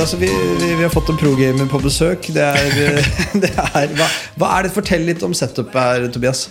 [0.00, 0.28] Altså, vi,
[0.60, 2.28] vi, vi har fått en pro-gamer på besøk.
[2.34, 3.00] Det er,
[3.42, 4.06] det er, hva,
[4.40, 4.74] hva er det?
[4.76, 6.46] Fortell litt om setupet her, Tobias.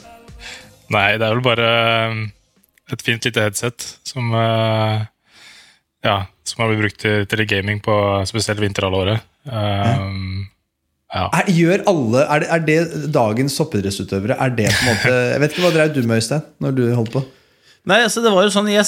[0.94, 1.70] Nei, det er vel bare
[2.12, 2.26] um,
[2.94, 5.04] et fint lite headset som uh,
[6.06, 7.96] Ja, som har blitt brukt til, til gaming på
[8.30, 9.26] spesielt vinterhalvåret.
[9.48, 10.46] Um,
[11.12, 11.26] ja.
[11.32, 14.38] Er, gjør alle, er det, er det dagens toppidrettsutøvere?
[14.44, 16.86] Er det på en måte Jeg vet ikke hva dreiv du med, Øystein, når du
[16.96, 17.26] holdt på?
[17.88, 18.84] Nei, altså Det var jo sånn, jeg,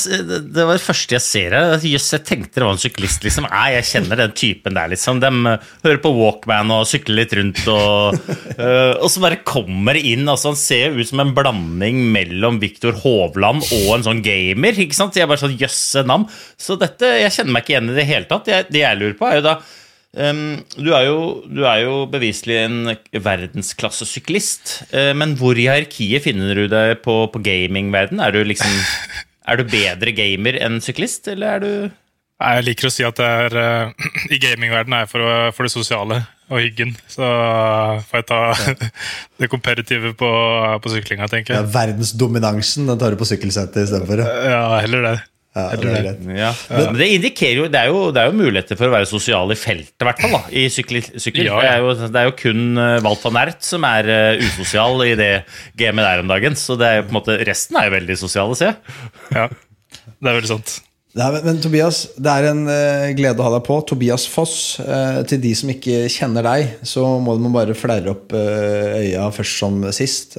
[0.52, 1.86] det var det første jeg ser her.
[1.88, 3.24] Jøss, jeg tenkte det var en syklist.
[3.24, 3.48] liksom.
[3.48, 5.22] Nei, jeg kjenner den typen der, liksom.
[5.24, 7.64] De uh, hører på Walkman og sykler litt rundt.
[7.72, 8.20] Og,
[8.60, 10.28] uh, og så bare kommer inn.
[10.28, 14.76] altså Han ser ut som en blanding mellom Viktor Hovland og en sånn gamer.
[14.84, 15.16] ikke sant?
[15.16, 16.28] Jeg er bare sånn, Jøsse navn.
[16.60, 18.52] Så dette, jeg kjenner meg ikke igjen i det hele tatt.
[18.52, 19.60] Jeg, det jeg lurer på, er jo da
[20.10, 22.78] du, er jo, du, er jo, beviselig en
[23.14, 28.22] verdensklassesyklist, uh, men hvor i hierarkiet finner du deg på, på gamingverden?
[28.24, 28.74] Er du liksom
[29.50, 31.72] Er du bedre gamer enn syklist, eller er du
[32.40, 36.24] Jeg liker å si at det er uh, i gamingverdenen er for, for, det sosiale
[36.50, 36.96] og hyggen.
[37.06, 37.26] Så
[38.10, 38.92] får jeg ta ja.
[39.44, 40.30] det komperative på,
[40.82, 41.62] på syklinga, tenker jeg.
[41.62, 44.26] Ja, verdensdominansen den tar du på sykkelsetet istedenfor?
[44.26, 45.20] Ja, heller det.
[45.58, 46.50] Ja, det, er ja.
[46.70, 49.50] Men det indikerer jo det, er jo det er jo muligheter for å være sosial
[49.50, 50.36] i feltet, i hvert fall.
[50.54, 51.00] I sykkel.
[51.18, 51.48] sykkel.
[51.48, 54.44] Ja, det, er jo, det, er jo, kun uh, Walt van Ert som er uh,
[54.46, 55.32] usosial i det
[55.80, 56.60] gamet der om dagen.
[56.60, 59.02] Så det er jo på en måte, resten er jo veldig sosiale, ser jeg.
[59.34, 60.78] Ja, det er veldig sant.
[61.18, 63.80] Nei, men, men, Tobias, det er en uh, glede å ha deg på.
[63.90, 64.78] Tobias Foss.
[64.78, 69.26] Uh, til de som ikke kjenner deg, så må du bare flerre opp uh, øya
[69.34, 70.38] først som sist.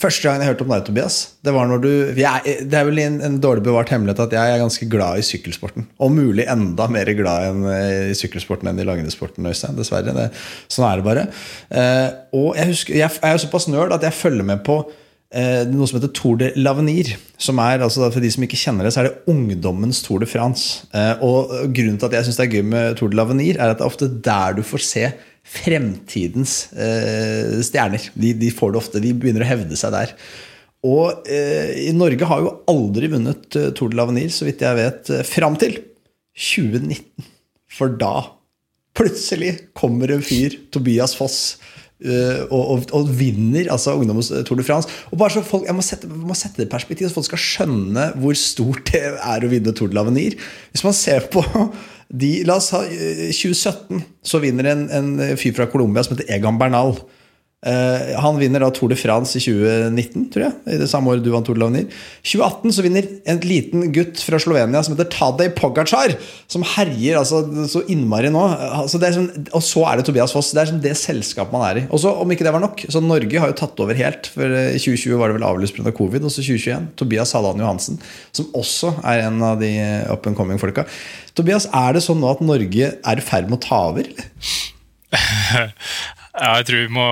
[0.00, 1.90] første gang jeg hørte om deg, Tobias, det var når du
[2.20, 5.24] jeg, Det er vel en, en, dårlig bevart hemmelighet at jeg er ganske glad i
[5.24, 5.88] sykkelsporten.
[5.96, 7.68] Om mulig enda mer glad enn,
[8.12, 9.80] i sykkelsporten enn i langrennssporten, Øystein.
[9.80, 10.12] Dessverre.
[10.12, 10.28] Det,
[10.68, 11.28] sånn er det bare.
[12.36, 14.82] og jeg, husker, jeg, jeg er såpass nerd at jeg følger med på
[15.30, 17.12] noe som heter Tour de l'Avenir.
[17.38, 20.26] som er, altså For de som ikke kjenner det, så er det ungdommens Tour de
[20.26, 20.86] France.
[20.92, 23.70] Eh, og Grunnen til at jeg syns det er gøy med Tour de l'Avenir, er
[23.70, 25.04] at det er ofte der du får se
[25.46, 28.10] fremtidens eh, stjerner.
[28.14, 30.14] De, de, får det ofte, de begynner å hevde seg der.
[30.86, 35.14] Og eh, Norge har jo aldri vunnet eh, Tour de l'Avenir, så vidt jeg vet,
[35.14, 35.78] eh, fram til
[36.34, 37.30] 2019.
[37.70, 38.14] For da,
[38.98, 41.60] plutselig, kommer en fyr, Tobias Foss,
[42.00, 44.88] og, og, og, vinner altså ungdommens Tour de France.
[45.10, 47.44] Og bare så folk, Jeg må sette, må sette det i perspektiv, så folk skal
[47.44, 50.38] skjønne hvor stort det er å vinne Tour de l'Avenir.
[50.72, 51.44] Hvis man ser på
[52.10, 56.58] de, La oss ha 2017, så vinner en, en fyr fra Colombia som heter Egan
[56.60, 56.96] Bernal.
[57.60, 60.52] Uh, han vinner da Tour de France i 2019, tror jeg.
[60.64, 61.90] I det samme året du vant Tour de l'Avenir.
[62.24, 66.14] 2018 så vinner en liten gutt fra Slovenia som heter Tadej Pogacar.
[66.48, 68.46] Som herjer altså, så innmari nå.
[68.80, 70.54] Altså, som, og så er det Tobias Foss.
[70.56, 71.84] Det er som det selskapet man er i.
[71.92, 74.30] Og så, om ikke det var nok, så Norge har jo tatt over helt.
[74.32, 75.92] For i 2020 var det vel avlyst pga.
[76.00, 76.24] covid.
[76.24, 78.00] Og så 2021 Tobias Hadan Johansen,
[78.32, 79.74] som også er en av de
[80.08, 80.86] up and coming-folka.
[81.36, 84.08] Tobias, er det sånn nå at Norge er i ferd med å ta over?
[86.40, 87.06] Ja, jeg tror vi må,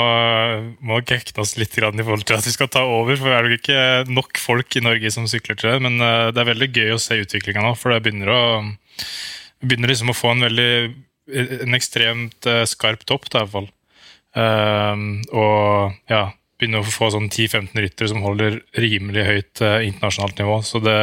[0.88, 3.19] må gekne oss litt i forhold til at vi skal ta over.
[3.20, 5.82] For det er nok ikke nok folk i Norge som sykler til det.
[5.84, 8.42] Men eh, det er veldig gøy å se utviklinga nå, for det begynner å,
[9.60, 10.70] begynner liksom å få en veldig
[11.28, 13.69] en ekstremt eh, skarp topp, i hvert fall.
[14.38, 16.28] Um, og ja,
[16.60, 20.58] begynner å få sånn 10-15 ryttere som holder rimelig høyt uh, internasjonalt nivå.
[20.64, 20.98] Så det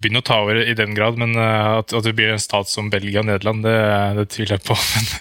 [0.00, 1.20] begynner å ta over i den grad.
[1.20, 3.78] Men uh, at, at det blir en stat som Belgia og Nederland, det,
[4.20, 4.78] det tviler jeg på.
[4.94, 5.12] men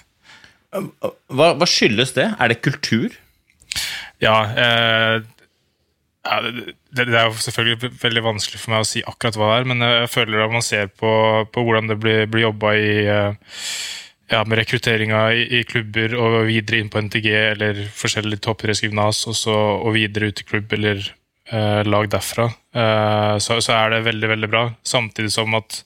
[0.73, 2.27] hva, hva, skyldes det?
[2.39, 3.13] Er det kultur?
[4.23, 5.23] Ja, eh,
[6.23, 9.67] det, det er jo selvfølgelig veldig vanskelig for meg å si akkurat hva det er,
[9.73, 11.11] men jeg føler at man ser på,
[11.51, 13.57] på hvordan det blir, blir jobba i eh,
[14.31, 19.55] ja, med rekrutteringa i, i, klubber og videre inn på NTG eller forskjellige toppidrettsgymnas og,
[19.83, 24.29] og videre ut i klubb eller eh, lag derfra, eh, så, så, er det veldig,
[24.35, 24.67] veldig bra.
[24.87, 25.83] Samtidig som at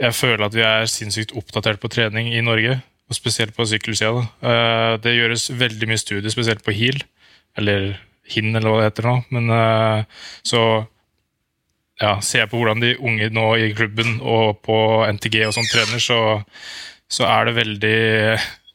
[0.00, 4.24] jeg føler at vi er sinnssykt oppdatert på trening i Norge, og spesielt på sykkelsida.
[4.44, 7.02] Uh, det gjøres veldig mye studier, spesielt på HIL,
[7.60, 7.94] eller
[8.30, 9.14] HIN, eller hva det heter nå.
[9.34, 10.62] Men uh, så
[12.00, 14.76] ja, ser jeg på hvordan de unge nå i klubben og på
[15.14, 16.18] NTG og sånn trener, så,
[17.12, 17.98] så er det veldig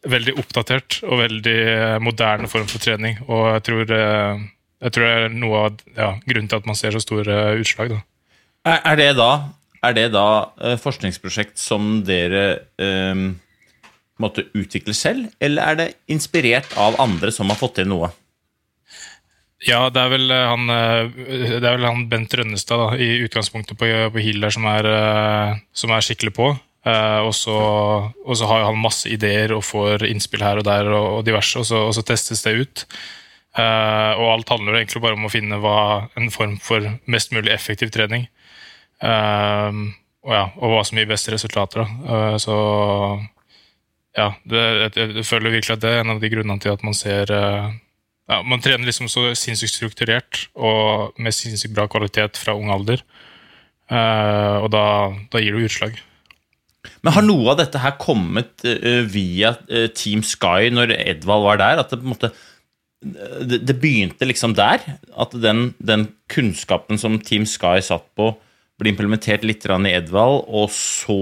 [0.07, 1.59] veldig oppdatert og veldig
[2.03, 3.17] moderne form for trening.
[3.27, 4.43] Og jeg tror, eh,
[4.85, 7.91] jeg tror det er noe av ja, grunnen til at man ser så store utslag.
[7.91, 7.99] Da.
[8.69, 9.31] Er, er det da
[9.79, 12.41] er det da forskningsprosjekt som dere
[12.83, 13.29] uh,
[14.19, 18.11] måtte utvikle selv, eller er det inspirert av andre som har fått til noe?
[19.67, 23.89] Ja, det er vel han, det er vel han Bent Rønnestad da, i utgangspunktet på,
[24.13, 24.87] på Hill der som er,
[25.75, 26.53] som er skikkelig på.
[26.87, 31.59] Og, så, har han masse ideer og får innspill her og der og, og diverse,
[31.59, 32.85] og så, og så, testes det ut.
[33.59, 37.91] Og alt handler egentlig bare om å finne hva, en form for mest mulig effektiv
[37.91, 38.29] trening.
[39.03, 41.83] Og, ja, og hva som gir beste resultater.
[42.39, 42.55] Så
[44.19, 46.83] ja, det, jeg, jeg, føler virkelig at det er en av de grunnene til at
[46.85, 47.71] man ser uh,
[48.29, 53.01] ja, Man trener liksom så sinnssykt strukturert og med sinnssykt bra kvalitet fra ung alder.
[53.89, 54.83] og da,
[55.33, 55.95] da, gir det utslag.
[57.01, 58.61] Men har noe av dette her kommet
[59.09, 59.55] via
[59.97, 61.81] Team Sky når Edvald var der?
[61.81, 62.29] At det på en måte
[63.01, 64.83] det, det begynte liksom der?
[65.17, 68.33] At den, den kunnskapen som Team Sky satt på,
[68.79, 71.19] ble implementert litt i Edvald, og så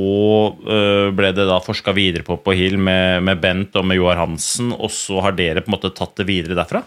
[0.53, 4.19] uh, ble det da forska videre på på Hill med, med, Bent og med Joar
[4.21, 6.83] Hansen, og så har dere på en måte tatt det videre derfra?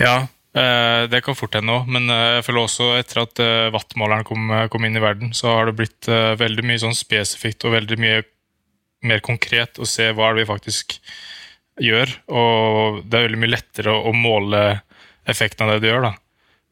[0.00, 3.44] Ja, uh, det kan fort hende òg, men uh, jeg føler også etter at
[3.76, 7.78] wattmåleren kom, kom, inn i verden, så har det blitt veldig mye sånn spesifikt og
[7.78, 8.22] veldig mye
[9.06, 10.98] mer konkret å se hva vi faktisk
[11.80, 14.64] gjør, og det er veldig mye lettere å, å måle
[15.30, 16.10] effekten av det du gjør.
[16.10, 16.12] da.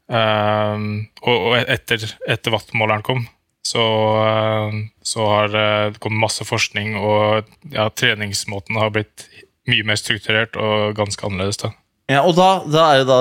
[0.08, 3.26] Uh, og, etter, etter wattmåleren kom,
[3.66, 3.82] så,
[4.24, 9.26] uh, så, har det kommet masse forskning, og ja, treningsmåten har blitt
[9.68, 11.60] mye mer strukturert og ganske annerledes.
[11.60, 11.74] da.
[12.08, 13.16] Ja, og da, da, er jo da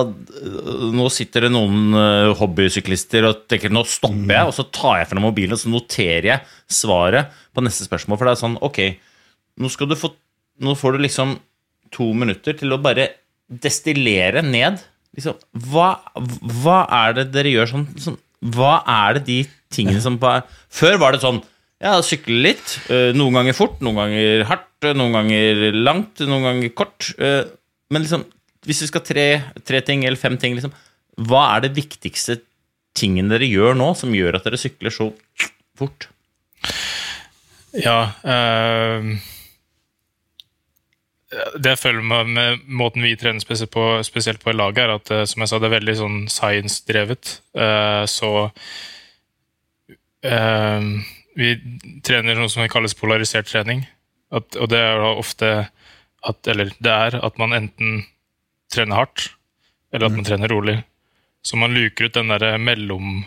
[0.96, 5.10] Nå sitter det noen uh, hobbysyklister og tenker nå stopper jeg, og så tar jeg
[5.10, 8.16] fram mobilen og så noterer jeg svaret på neste spørsmål.
[8.16, 8.80] For det er sånn, ok,
[9.60, 10.14] nå, skal du få,
[10.64, 11.36] nå får du liksom
[11.92, 13.10] to minutter til å bare
[13.48, 14.80] destillere ned
[15.18, 15.38] liksom,
[15.68, 15.90] hva,
[16.64, 18.18] hva, er det dere gjør sånn, sånn,
[18.54, 19.38] Hva er det de
[19.74, 21.42] tingene som bare Før var det sånn
[21.78, 22.72] ja, sykle litt.
[22.90, 27.12] Eh, noen ganger fort, noen ganger hardt, noen ganger langt, noen ganger kort.
[27.22, 27.44] Eh,
[27.94, 28.24] men liksom,
[28.66, 29.26] hvis vi skal tre,
[29.62, 30.74] tre ting eller fem ting, liksom,
[31.30, 32.40] hva er det viktigste
[32.98, 35.12] tingen dere gjør nå som gjør at dere sykler så
[35.78, 36.10] fort?
[37.78, 39.18] Ja øh
[41.58, 45.12] det jeg føler med, med, måten vi trener spesielt på, spesielt på laget, er at
[45.14, 47.32] eh, som jeg sa, det er veldig sånn science-drevet.
[47.58, 48.32] Uh, så
[50.26, 50.82] uh,
[51.38, 51.54] vi
[52.06, 53.86] trener noe som kalles polarisert trening.
[54.34, 55.50] At, og det er da ofte
[56.28, 58.02] at, Eller det er at man enten
[58.74, 59.30] trener hardt,
[59.94, 60.28] eller at man mm.
[60.28, 60.78] trener rolig.
[61.46, 63.22] Så man luker ut den derre mellom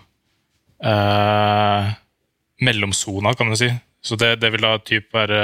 [0.85, 1.93] uh,
[2.61, 3.71] mellomsona, kan du si.
[4.05, 5.41] Så det, det vil da typ være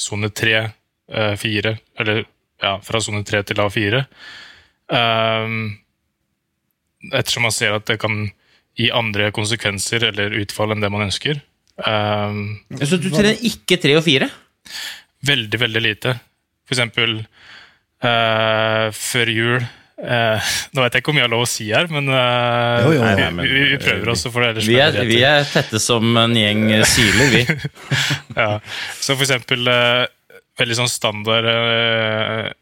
[0.00, 0.68] sone tre
[1.06, 2.24] Eh, fire, eller
[2.62, 4.02] ja, fra sone tre til A4.
[4.90, 5.76] Um,
[7.12, 8.24] ettersom man ser at det kan
[8.76, 11.38] gi andre konsekvenser eller utfall enn det man ønsker.
[11.78, 14.30] Um, Så du trener ikke tre og fire?
[15.26, 16.16] Veldig, veldig lite.
[16.66, 21.44] For eksempel uh, før jul uh, Nå vet jeg ikke hvor mye jeg har lov
[21.44, 24.34] å si her, men, uh, jo, jo, nei, men vi, vi, prøver også.
[24.34, 27.46] For det vi, er, vi er tette som en gjeng siler, vi.
[28.40, 28.50] ja.
[28.98, 29.70] Så for eksempel
[30.60, 32.52] veldig sånn standard eh,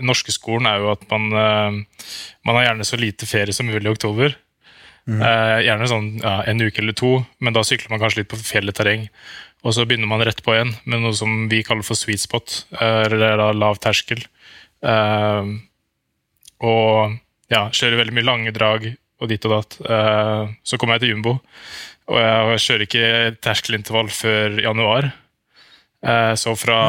[0.00, 2.08] norske skolen er jo at man, eh,
[2.46, 4.36] man har gjerne så lite ferie som mulig i oktober.
[5.10, 5.18] Mm.
[5.18, 8.38] Eh, gjerne sånn ja, en uke eller to, men da sykler man kanskje litt på
[8.38, 9.08] fjellet terreng.
[9.66, 12.64] Og så begynner man rett på igjen med noe som vi kaller for sweet spot,
[12.82, 14.22] eller da lav terskel.
[14.82, 15.52] Eh,
[16.62, 17.18] og
[17.52, 18.88] ja, kjører veldig mye lange drag
[19.22, 19.78] og dit og datt.
[19.86, 21.36] Eh, så kommer jeg til jumbo,
[22.10, 23.10] og jeg kjører ikke
[23.42, 25.12] terskelintervall før januar.
[26.34, 26.80] Så fra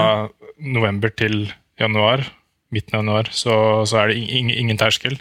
[0.57, 1.47] november til
[1.79, 2.25] januar,
[2.73, 3.55] midten av januar, så,
[3.89, 5.17] så er det ingen, ingen terskel.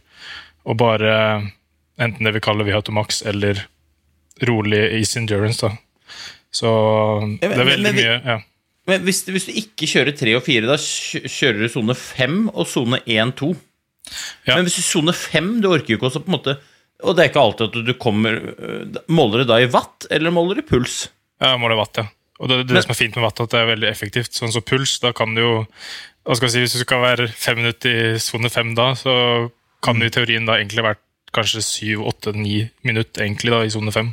[0.69, 1.13] Og bare
[2.01, 3.67] enten det vi kaller Vihatomax eller
[4.49, 5.67] rolig Easy Endurance.
[5.67, 5.77] da.
[6.53, 6.71] Så
[7.41, 8.41] det er veldig men, men, mye ja.
[8.91, 12.67] Men hvis, hvis, du ikke kjører tre og fire, da kjører du sone fem og
[12.67, 13.53] sone én, to?
[14.49, 14.57] Ja.
[14.57, 16.57] Men hvis du sone fem, du orker jo ikke også på en måte
[17.07, 20.35] Og det er ikke alltid at du kommer øh, Måler du da i watt, eller
[20.35, 21.05] måler du puls?
[21.39, 22.09] Ja, måler watt, ja.
[22.43, 24.35] Og det, det, det som er fint med vatt, at det er veldig effektivt.
[24.35, 25.53] Sånn som puls, da kan du jo
[26.27, 29.15] hva skal jeg si, Hvis du skal være fem minutter i sone fem da, så
[29.83, 31.01] kan det i teorien da egentlig vært
[31.35, 34.13] kanskje syv, åtte, ni minutter egentlig da i sone fem.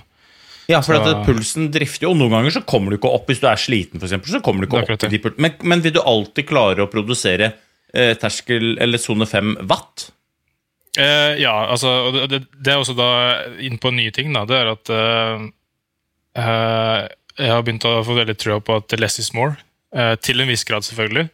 [0.69, 3.27] Ja, for Så- at pulsen drifter jo, og noen ganger så kommer du ikke opp
[3.29, 5.55] hvis du er sliten, for eksempel, så kommer du ikke opp i de pul- men,
[5.63, 7.51] men vil du alltid klare å produsere
[7.93, 10.11] eh, terskel eller sone 5 watt?
[10.97, 13.09] Eh, ja, altså, og det, det, det er også da
[13.65, 14.33] inn på nye ting.
[14.33, 15.47] da, Det er at eh,
[16.41, 17.07] eh,
[17.39, 19.55] jeg har begynt å få veldig trua på at less is more.
[19.95, 21.29] eh, til en viss grad, selvfølgelig.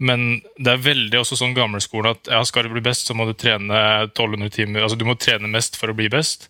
[0.00, 3.26] Men det er veldig også sånn gamleskolen at ja, skal du bli best, så må
[3.28, 4.80] du trene 1200 timer.
[4.86, 6.48] altså Du må trene mest for å bli best.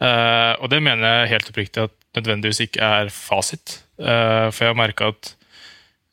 [0.00, 3.82] Eh, og det mener jeg helt oppriktig at nødvendigvis ikke er fasit.
[4.00, 5.34] Eh, for jeg har merka at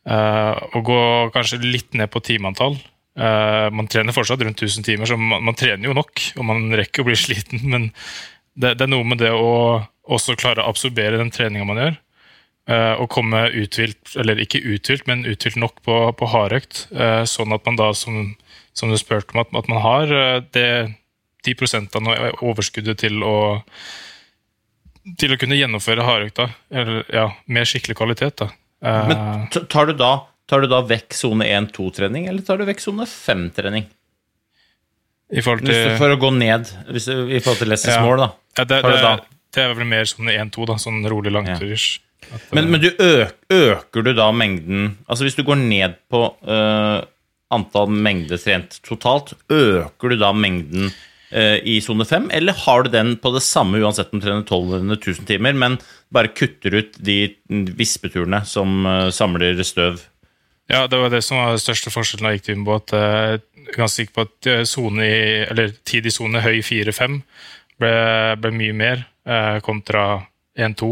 [0.09, 0.99] eh, å gå
[1.35, 5.57] kanskje litt ned på timeantall eh, Man trener fortsatt rundt 1000 timer, så man, man
[5.57, 7.63] trener jo nok, og man rekker å bli sliten.
[7.71, 7.89] Men
[8.59, 11.97] det, det er noe med det å også klare å absorbere den treninga man gjør.
[12.69, 16.87] eh, og komme uthvilt, eller ikke uthvilt, men uthvilt nok på, på hardøkt.
[16.93, 18.35] eh, sånn at man da, som,
[18.77, 20.67] som du spurte om, at, at man har eh, det
[21.47, 23.57] de prosentene og overskuddet til å
[25.17, 28.43] til å kunne gjennomføre hardøkta eller, ja, med skikkelig kvalitet.
[28.43, 28.49] Da.
[28.83, 30.09] Men tar du da,
[30.45, 33.87] tar du da vekk sone 1-2-trening, eller tar du vekk sone 5-trening?
[35.31, 38.03] I forhold til får å gå ned hvis i forhold til Lessons Ja.
[38.05, 38.29] mål, da.
[38.59, 39.15] ja, det, tar du da?
[39.55, 41.87] Det er vel mer sånn 1-2, da, sånn rolig langturers.
[42.29, 46.19] At, Men, men du øk, øker du da mengden Altså hvis du går ned på
[46.45, 46.99] uh,
[47.49, 52.91] antall mengder trent totalt, øker du da mengden uh, i sone 5, eller har du
[52.93, 55.79] den på det samme uansett om du trener 1200 000 timer, men
[56.13, 57.17] bare kutter ut de
[57.49, 60.03] vispeturene som uh, samler støv?
[60.69, 62.93] Ja, det var det som var den største forskjellen da jeg gikk til på, At
[62.93, 66.59] eh, jeg er ganske sikker på at eh, zone i, eller tid i sone høy
[66.65, 67.15] 4-5
[67.81, 67.93] ble,
[68.43, 69.07] ble mye mer eh,
[69.65, 70.03] kontra
[70.57, 70.91] 1-2.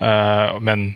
[0.00, 0.88] Eh, men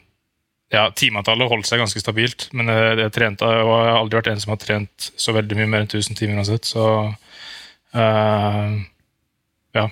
[0.70, 2.48] ja, timeantallet holdt seg ganske stabilt.
[2.56, 5.58] Men eh, jeg, trente, og jeg har aldri vært en som har trent så veldig
[5.58, 6.68] mye mer enn 1000 timer uansett.
[6.68, 6.86] Så
[7.98, 8.78] eh,
[9.78, 9.88] ja.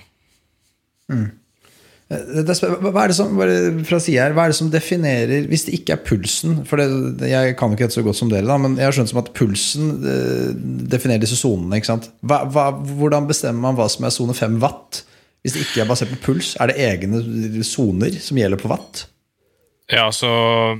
[2.09, 5.75] Det, hva er det som bare fra her, hva er det som definerer Hvis det
[5.77, 8.77] ikke er pulsen For det, Jeg kan ikke dette så godt som dere, da men
[8.77, 10.47] jeg har skjønt som at pulsen eh,
[10.89, 11.81] definerer disse sonene.
[12.21, 15.03] hvordan bestemmer man hva som er sone 5 watt?
[15.43, 19.05] Hvis det ikke er basert på puls, er det egne soner som gjelder på watt?
[19.89, 20.29] Ja, så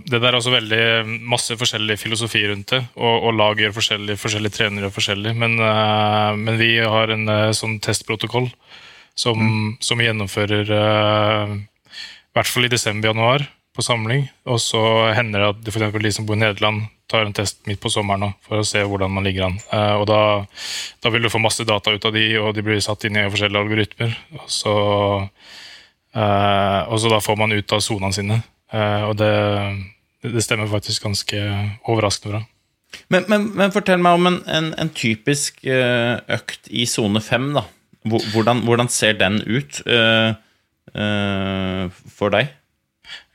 [0.05, 0.81] Det der er også veldig
[1.25, 2.83] masse forskjellig filosofi rundt det.
[2.95, 5.33] Og, og lag gjør forskjellig, forskjellige trenere gjør forskjellig.
[5.33, 8.51] Men, uh, men vi har en uh, sånn testprotokoll
[9.17, 14.27] som, som vi gjennomfører uh, i hvert fall i desember-januar på samling.
[14.45, 14.83] Og så
[15.17, 18.21] hender det at for de som bor i Nederland, tar en test midt på sommeren
[18.21, 19.57] nå, for å se hvordan man ligger an.
[19.73, 20.19] Eh, og da,
[21.01, 23.29] da vil du få masse data ut av de, og de blir satt inn i
[23.31, 24.13] forskjellige algoritmer.
[24.37, 24.75] Og så,
[26.13, 28.37] eh, og så da får man ut av sonene sine.
[28.73, 29.33] Eh, og det,
[30.27, 31.41] det stemmer faktisk ganske
[31.89, 32.43] overraskende bra.
[33.13, 37.65] Men, men, men fortell meg om en, en, en typisk økt i sone 5, da.
[38.09, 39.81] Hvordan, hvordan ser den ut
[42.17, 42.49] for deg?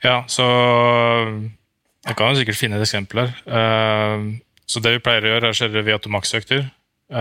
[0.03, 0.47] Ja, så
[2.05, 3.31] Jeg kan jo sikkert finne eksempel her.
[3.49, 4.25] Eh,
[4.69, 6.67] så det vi pleier å gjøre, er å kjøre via automaksøkter.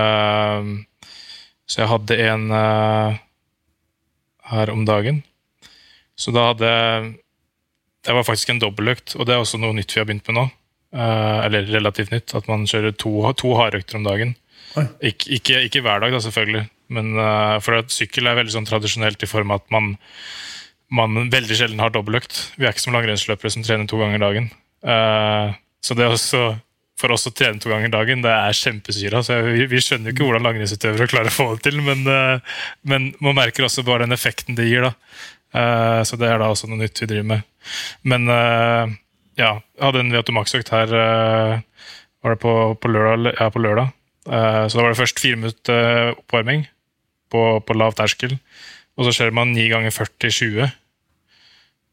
[0.00, 0.68] Eh,
[1.64, 3.20] så jeg hadde en eh,
[4.52, 5.22] her om dagen.
[6.16, 6.70] Så da hadde
[8.04, 10.36] Det var faktisk en dobbeltøkt, og det er også noe nytt vi har begynt med
[10.36, 10.42] nå.
[10.92, 14.34] Eller relativt nytt, at man kjører to, to hardøkter om dagen.
[15.00, 16.66] Ik ikke, ikke hver dag, da, selvfølgelig.
[16.92, 17.16] Men
[17.64, 19.94] for at sykkel er veldig sånn tradisjonelt i form av at man
[20.92, 22.36] man veldig sjelden har dobbeltøkt.
[22.60, 24.50] Vi er ikke som langrennsløpere som trener to ganger dagen.
[24.84, 26.42] Eh, så det er også,
[27.00, 29.22] for oss å trene to ganger dagen, det er kjempesyra.
[29.48, 33.10] Vi, vi skjønner jo ikke hvordan langrennsutøvere klarer å få det til, men, uh, men
[33.24, 34.86] man merker også bare den effekten det gir.
[34.86, 34.94] da.
[35.54, 37.50] Uh, så det er da også noe nytt vi driver med.
[38.04, 43.32] Men ja, jeg hadde en Viatomax-økt her var det på, på lørdag.
[43.40, 43.94] Ja, på lørdag.
[44.24, 46.66] Så da var det først fire minutter oppvarming
[47.32, 48.36] på, på lav terskel.
[48.94, 50.68] Og så kjører man 9 ganger 40-20.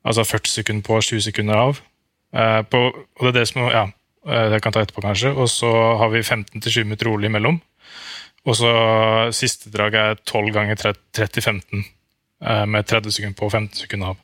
[0.06, 1.82] Altså 40 sekunder på, 20 sekunder av.
[2.32, 3.88] Eh, på, og det er det som Ja,
[4.28, 5.34] eh, det kan ta etterpå, kanskje.
[5.36, 7.62] Og så har vi 15-20 meter rolig imellom.
[8.46, 8.72] Og så
[9.36, 11.86] siste drag er 12 ganger 30-15.
[12.42, 14.18] Eh, med 30 sekunder på og 15 sekunder av.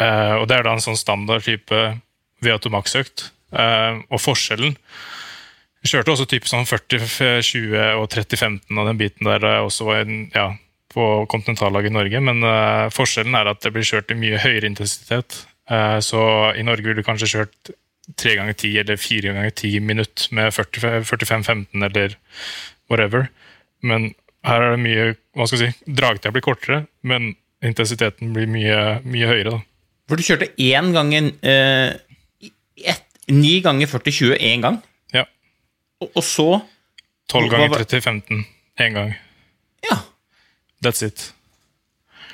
[0.00, 1.76] Og det er da en sånn standard type
[2.40, 3.26] V8 Max-økt.
[3.52, 4.78] Eh, og forskjellen
[5.82, 10.26] vi kjørte også type sånn 40-20 og 30-15 av den biten der også var en,
[10.34, 10.50] ja,
[10.92, 12.44] på kontinentallaget i Norge, men
[12.92, 15.38] forskjellen er at det blir kjørt i mye høyere intensitet.
[15.70, 16.20] Eh, så
[16.58, 17.70] i Norge ville du kanskje kjørt
[18.18, 22.16] tre ganger ti eller fire ganger ti minutt med 45-15 eller
[22.90, 23.28] whatever.
[23.86, 24.10] Men
[24.46, 25.04] her er det mye
[25.36, 29.50] hva skal jeg si, Dragtida blir kortere, men intensiteten blir mye, mye høyere.
[29.54, 29.60] da.
[30.10, 31.96] For du kjørte én gang en, eh,
[33.30, 34.80] Ni ganger 40-20 én gang,
[35.14, 35.22] Ja.
[36.02, 36.46] og, og så
[37.30, 38.40] 12 ganger 30-15
[38.80, 39.12] én gang.
[39.86, 40.00] Ja.
[40.82, 41.28] That's it.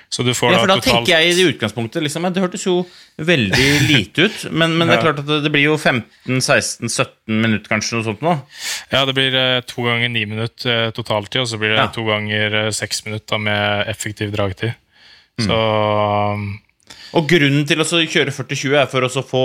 [0.08, 2.62] Så du får ja, for da da totalt tenker jeg i utgangspunktet liksom, Det hørtes
[2.66, 2.76] jo
[3.18, 7.10] veldig lite ut, men, men det er klart at det, blir jo 15-16-17
[7.42, 8.34] minutter, kanskje, noe sånt nå.
[8.92, 11.88] Ja, det blir eh, to ganger ni minutter eh, totaltid, og så blir det Ja.
[11.94, 14.76] to ganger eh, seks minutter med effektiv dragtid.
[15.40, 15.46] Mm.
[15.48, 15.60] Så
[17.18, 19.44] Og grunnen til å kjøre 40-20 er for å få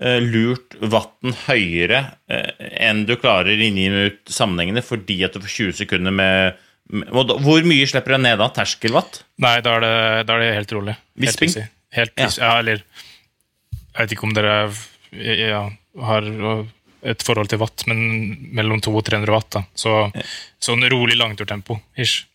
[0.00, 5.54] eh, lurt vatten høyere enn du klarer i ni minutter sammenhengene, fordi at du får
[5.70, 8.48] 20 sekunder med, Hvor mye slipper du ned da?
[8.54, 9.22] Terskelwatt?
[9.42, 9.94] Nei, da er det,
[10.26, 10.96] da er det helt rolig.
[11.22, 11.52] Visping?
[11.54, 12.30] Helt, Helt Ja.
[12.38, 12.58] Ja.
[12.58, 14.56] eller Jeg vet ikke om dere
[15.12, 15.62] ja,
[16.06, 16.26] har
[17.02, 19.50] et forhold til watt, men mellom 200 og 300 watt.
[19.56, 19.62] da.
[19.74, 19.94] Så
[20.62, 21.80] sånn rolig langturtempo.
[21.96, 22.26] ish.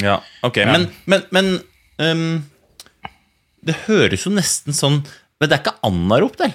[0.00, 0.56] Ja, ok.
[0.66, 1.52] Men, men, men
[1.98, 2.42] um,
[3.66, 5.00] det høres jo nesten sånn
[5.40, 6.52] Men det er ikke anarop, del?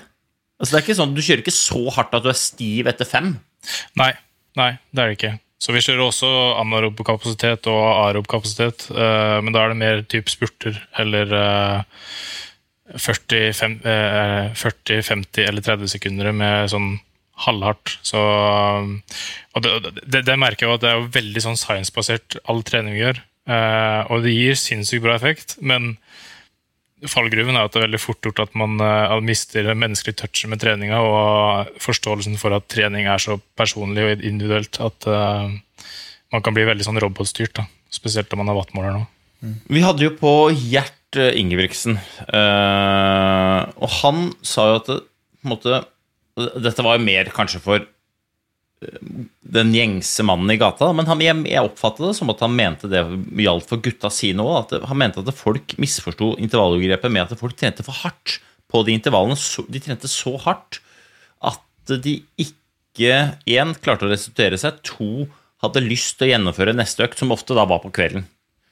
[0.59, 3.07] Altså, det er ikke sånn, Du kjører ikke så hardt at du er stiv etter
[3.09, 3.31] fem?
[3.97, 4.11] Nei,
[4.59, 5.31] nei, det er det ikke.
[5.65, 6.29] Så vi kjører også
[6.61, 12.11] anarob kapasitet og arob kapasitet, uh, men da er det mer type spurter eller uh,
[13.01, 16.91] 40, fem- uh, 40, 50 eller 30 sekunder med sånn
[17.47, 17.97] halvhardt.
[18.05, 19.73] Så, og det,
[20.05, 23.25] det, det merker jeg jo at det er veldig sånn science-basert all trening vi gjør.
[23.45, 25.95] Eh, og det gir sinnssykt bra effekt, men
[27.11, 30.53] fallgruven er at det er veldig fort gjort at man eh, mister den menneskelige touchen
[30.53, 35.55] med treninga, og forståelsen for at trening er så personlig og individuelt at eh,
[36.33, 37.55] man kan bli veldig sånn robotstyrt.
[37.57, 37.67] da.
[37.93, 39.03] Spesielt om man har wattmåler nå.
[39.69, 45.53] Vi hadde jo på Gjert eh, Ingebrigtsen, og han sa jo at det, på en
[45.57, 45.83] måte,
[46.35, 47.85] Dette var jo mer kanskje for
[49.55, 52.89] den gjengse mannen i gata, men han, jeg, jeg oppfattet det som at han mente
[52.91, 53.03] det
[53.45, 54.75] gjaldt for gutta sine òg.
[54.89, 58.39] Han mente at folk misforsto intervallgrepet med at folk trente for hardt
[58.71, 59.37] på de intervallene.
[59.39, 60.81] Så, de trente så hardt
[61.45, 63.19] at de ikke
[63.51, 65.27] én klarte å restituere seg, to
[65.63, 68.25] hadde lyst til å gjennomføre neste økt, som ofte da var på kvelden.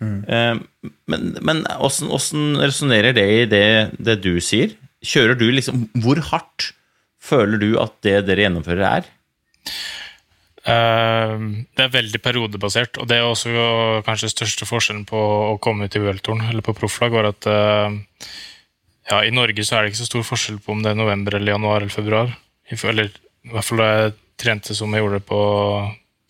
[0.03, 0.63] Mm.
[1.07, 3.67] Men, men åssen, åssen resonnerer det i det,
[4.03, 4.73] det du sier?
[5.03, 6.71] Kjører du liksom Hvor hardt
[7.23, 9.11] føler du at det dere gjennomfører, er?
[10.63, 11.33] Eh,
[11.75, 15.89] det er veldig periodebasert, og det er også kanskje kanskje største forskjellen på å komme
[15.89, 17.97] ut i worldtouren eller på profflag, var at eh,
[19.11, 21.35] ja, i Norge så er det ikke så stor forskjell på om det er november
[21.35, 22.31] eller januar eller februar.
[22.71, 25.41] Eller i hvert fall da jeg trente som jeg gjorde på,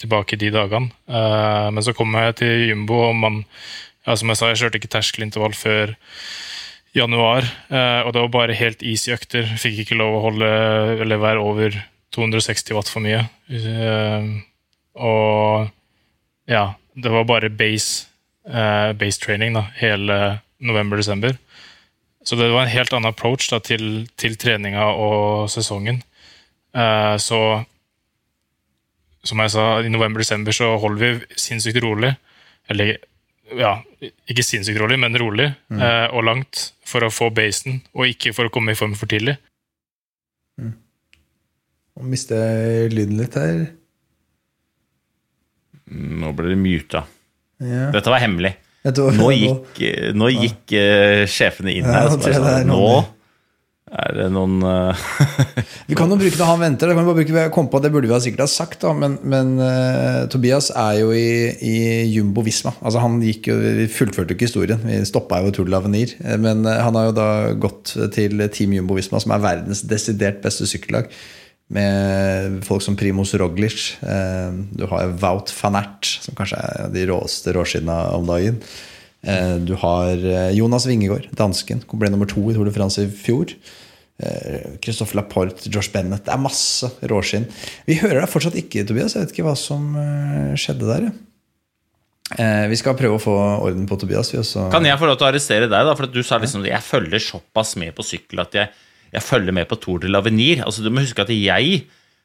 [0.02, 0.90] tilbake i de dagene.
[1.06, 4.82] Eh, men så kom jeg til Jumbo, og man ja, som jeg sa, jeg kjørte
[4.82, 5.94] ikke terskelintervall før
[6.94, 7.46] januar,
[8.06, 9.48] og det var bare helt easy økter.
[9.58, 10.50] Fikk ikke lov å holde
[11.02, 11.78] eller være over
[12.14, 13.24] 260 watt for mye.
[13.50, 14.28] Eh,
[14.94, 15.70] og
[16.50, 18.08] ja, det var bare base,
[18.48, 20.20] eh, base training da, hele
[20.64, 21.38] november-desember.
[22.24, 26.04] Så det var en helt annen approach da, til, til treninga og sesongen.
[26.74, 27.42] Eh, så
[29.24, 32.12] som jeg sa, i november-desember så holder vi sinnssykt rolig.
[32.72, 32.98] Eller
[33.56, 33.78] ja,
[34.28, 35.82] ikke sinnssykt rolig, men rolig mm.
[36.16, 39.38] og langt for å få basen, og ikke for å komme i form for tidlig.
[41.94, 43.66] Nå mister jeg lyden litt her.
[45.94, 47.04] Nå ble det muta.
[47.64, 47.90] Ja.
[47.94, 48.56] Dette var hemmelig.
[49.20, 51.28] Nå gikk, eh, nå gikk ja.
[51.32, 52.10] sjefene inn her.
[52.10, 52.88] Ja, sånn, Nå
[53.94, 55.02] er det noen eh,
[55.90, 56.90] Vi kan jo bruke det han venter.
[56.90, 58.94] Det kan vi bare bruke, jeg kom på, det burde vi sikkert ha sagt, da,
[58.98, 61.28] men, men uh, Tobias er jo i,
[61.62, 61.76] i
[62.10, 62.74] Jumbo Visma.
[62.82, 64.82] Altså, han gikk jo, vi fullførte jo ikke historien.
[64.88, 66.16] Vi stoppa jo Tour de l'Avenir.
[66.24, 69.84] Eh, Men eh, han har jo da gått til Team Jumbo Visma, som er verdens
[69.90, 71.12] desidert beste sykkellag.
[71.74, 73.98] Med folk som Primoz Roglic.
[74.04, 78.60] Eh, Du har Wout van Aert, som kanskje er de råeste råskinna om dagen.
[79.24, 81.82] Eh, Du har eh, Jonas Wingegård, dansken.
[81.94, 83.56] Ble nummer to i Tour de France i fjor.
[84.84, 86.24] Christophe Laporte, Josh Bennett.
[86.24, 87.48] Det er masse råskinn.
[87.90, 89.16] Vi hører deg fortsatt ikke, Tobias.
[89.18, 89.88] Jeg vet ikke hva som
[90.56, 91.08] skjedde der.
[92.70, 93.34] Vi skal prøve å få
[93.66, 94.30] orden på Tobias.
[94.72, 95.96] Kan jeg få lov til å arrestere deg, da?
[95.98, 98.70] For at du sa liksom jeg følger såpass med på sykkel at jeg,
[99.14, 100.64] jeg følger med på Tour de l'Avenir.
[100.66, 101.84] Altså, du må huske at jeg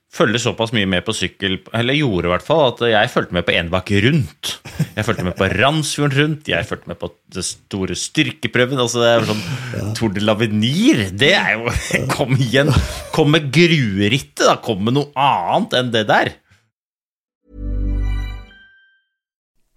[0.08, 3.44] følger såpass mye med på sykkel, eller gjorde i hvert fall, at jeg fulgte med
[3.44, 4.54] på Enebakk rundt.
[4.96, 8.80] Jeg fulgte med på Randsfjorden rundt, jeg fulgte med på det store styrkeprøven.
[8.80, 9.44] altså det er sånn,
[9.98, 11.74] Tour de l'Avenir, det er jo
[12.16, 12.72] Kom igjen!
[13.12, 14.56] Kom med gruerittet, da!
[14.64, 16.32] Kom med noe annet enn det der.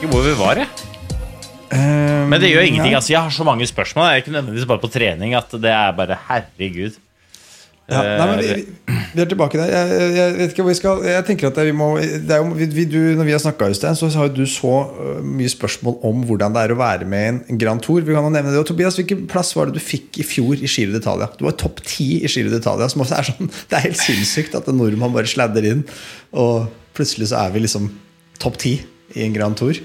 [0.00, 0.68] Ikke hvor vi var, jeg.
[2.30, 2.94] Men det gjør ingenting.
[2.94, 4.04] altså Jeg har så mange spørsmål.
[4.04, 6.96] Jeg er ikke nødvendigvis bare på trening at det er bare herregud.
[7.84, 8.62] Ja, nei, men vi,
[9.12, 9.68] vi er tilbake der.
[9.68, 12.54] Jeg, jeg, vet ikke hvor vi skal Jeg tenker at vi må det er jo,
[12.56, 15.50] vi, du, Når vi har snakka i sted, så har jo du så øh, mye
[15.52, 18.00] spørsmål om hvordan det er å være med i en Grand Tour.
[18.00, 18.62] Vi kan nevne det.
[18.62, 21.28] Og Tobias, hvilken plass var det du fikk i fjor i Giro d'Italia?
[21.36, 22.88] Du var topp ti i Giro d'Italia.
[22.88, 25.84] Som også er sånn Det er helt sinnssykt at en nordmann bare sladder inn,
[26.32, 27.90] og plutselig så er vi liksom
[28.42, 28.78] topp ti
[29.14, 29.78] i en Grand Tour.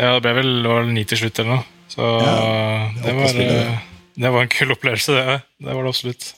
[0.00, 1.64] Ja, det ble vel ni til slutt eller noe.
[1.90, 2.34] Så Ja,
[3.02, 3.80] det, var, eh,
[4.16, 5.40] det var en kul opplevelse, det.
[5.60, 6.28] Det var det absolutt.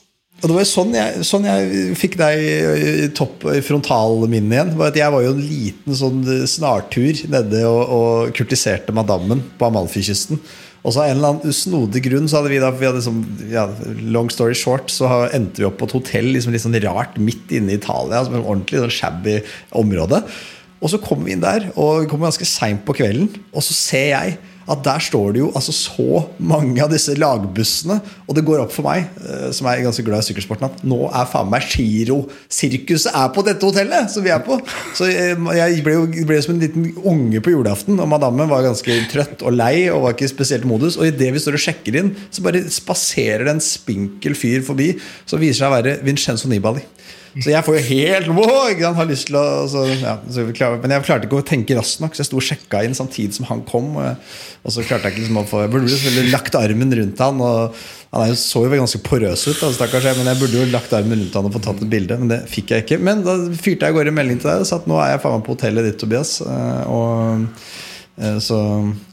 [0.41, 4.73] Og det var jo sånn jeg, sånn jeg fikk deg i topp i frontalminnet igjen.
[4.79, 9.69] Var at jeg var jo en liten sånn snartur nede og, og kurtiserte madammen på
[9.69, 10.41] Amalfi-kysten.
[10.83, 13.21] Og så av en eller annen snodig grunn så hadde vi da vi hadde liksom,
[13.51, 13.67] ja,
[14.11, 17.53] Long story short, så endte vi opp på et hotell liksom litt sånn rart midt
[17.55, 18.23] inne i Italia.
[18.25, 19.37] Som en ordentlig sånn shabby
[19.79, 20.19] område.
[20.83, 23.31] Og så kommer vi inn der, og vi kommer ganske seint på kvelden.
[23.55, 24.35] Og så ser jeg
[24.69, 27.99] at der står det jo altså så mange av disse lagbussene.
[28.27, 30.99] Og det går opp for meg, eh, som er ganske glad i sykkelsporten, at nå
[31.09, 34.59] er faen meg Giro-sirkuset er på dette hotellet som vi er på.
[34.95, 38.65] Så jeg, jeg ble jo ble som en liten unge på julaften, og madammen var
[38.65, 40.97] ganske trøtt og lei og var ikke spesielt modus.
[40.99, 44.93] Og idet vi står og sjekker inn, så bare spaserer det en spinkel fyr forbi
[45.25, 46.85] som viser seg å være Vincenzo Nibali.
[47.41, 48.67] Så jeg får jo helt wow,
[48.99, 51.77] har lyst til å så, ja, så vi klar, Men jeg klarte ikke å tenke
[51.77, 53.95] raskt nok, så jeg sto og sjekka inn samtidig som han kom.
[53.97, 57.41] Og, så klarte jeg ikke liksom å få Jeg burde selvfølgelig lagt armen rundt han.
[57.41, 61.23] Og Han så jo ganske porøs ut, da, jeg, men jeg burde jo lagt armen
[61.23, 62.19] rundt han og fått tatt et bilde.
[62.21, 63.01] Men det fikk jeg ikke.
[63.01, 65.15] Men da fyrte jeg av gårde en melding til deg og sa at nå er
[65.15, 66.37] jeg faen meg på hotellet ditt, Tobias.
[66.45, 67.49] eh, Og
[68.17, 68.57] Eh, Så,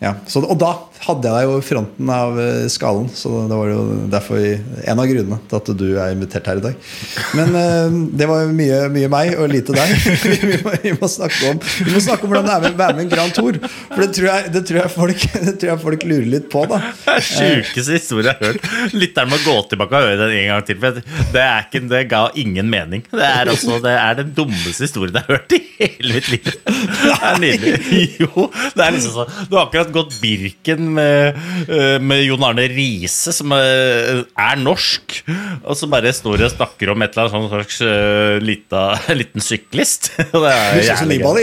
[0.01, 0.15] ja.
[0.27, 0.75] så, og da
[1.07, 3.09] hadde jeg deg jo i fronten av eh, skalaen.
[3.15, 4.53] Så det var jo derfor vi,
[4.91, 6.91] en av grunnene til at du er invitert her i dag.
[7.39, 9.95] Men eh, det var mye, mye meg og lite deg.
[10.51, 12.97] vi, må, vi, må snakke om, vi må snakke om hvordan det er med være
[12.99, 13.59] med en Grand Tour.
[13.91, 16.65] For det tror jeg, det tror folk, det tror jeg folk lurer litt på.
[16.71, 18.95] da Det er sjukeste historie jeg har hørt.
[18.97, 20.81] Lytteren må gå tilbake og høre den en gang til.
[20.83, 23.05] For det, er ikke, det ga ingen mening.
[23.11, 26.51] Det er, også, det er den dummeste historien jeg har hørt i hele mitt liv.
[27.01, 28.03] Det er nydelig.
[28.21, 32.67] Jo, det er liksom sånn Du har akkurat gått Birken med, eh, med Jon Arne
[32.71, 35.21] Riise, som eh, er norsk,
[35.65, 38.85] og så bare står og snakker om et eller annet sånn slags eh, lita,
[39.21, 40.13] liten syklist.
[40.41, 40.81] Det er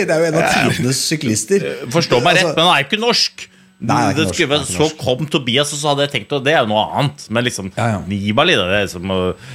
[0.07, 1.63] det er jo en av tidenes syklister.
[1.93, 3.47] Forstå meg rett, Altså, men han er jo ikke norsk.
[3.79, 6.63] Nei, det norsk, er så kom Tobias, og så hadde jeg tenkt at det er
[6.63, 7.27] jo noe annet.
[7.29, 7.99] Men liksom Ja, ja.
[8.09, 9.11] Nibali det er liksom,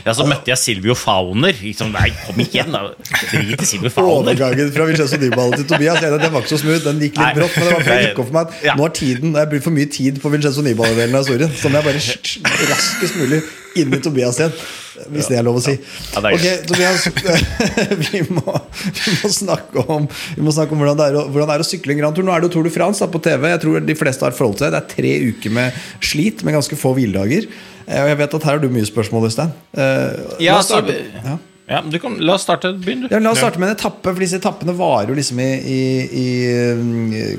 [0.06, 1.50] Ja, så møtte jeg Silvio Fauner.
[1.58, 2.84] Liksom, nei, kom igjen, da.
[3.32, 4.30] Drit i Silvio Fauner.
[4.30, 7.24] Overgangen fra Vincenzo Nibali til Tobias jeg, Den var ikke så smooth, den gikk litt
[7.26, 7.32] Nei.
[7.40, 7.56] brått.
[7.58, 8.74] Men det var for det gikk opp for meg at Ja.
[8.78, 11.50] nå er tiden Det er brukt for mye tid på Vincenzo Nibali-delen av historien.
[11.58, 13.42] Så må jeg bare sk- sk- raskest mulig
[13.80, 14.54] inn i Tobias igjen.
[15.12, 15.72] Hvis det er lov å si.
[16.18, 17.06] Ok, Tobias,
[18.04, 18.54] vi må,
[18.98, 20.04] vi må snakke om
[20.36, 22.16] Vi må snakke om hvordan det er å, hvordan det er å sykle en Grand
[22.18, 22.26] Tour.
[22.28, 23.48] Nå er det jo Tour de France da, på TV.
[23.54, 24.74] Jeg tror de fleste har forhold til det.
[24.76, 25.80] Det er tre uker med
[26.12, 27.48] slit, med ganske få hviledager.
[27.86, 29.54] Eh, Og jeg vet at her har du mye spørsmål, Øystein.
[29.72, 30.60] Eh, Ja,
[31.32, 31.38] ja.
[31.72, 32.72] Ja, du kan, La oss starte.
[32.76, 33.12] Begynn, du.
[33.12, 35.76] Ja, la oss starte med en etappe, for disse etappene varer jo liksom i, i,
[36.20, 36.26] i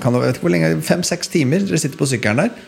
[0.01, 2.63] kan, Jeg vet ikke hvor lenge Fem-seks timer dere sitter på sykkelen der.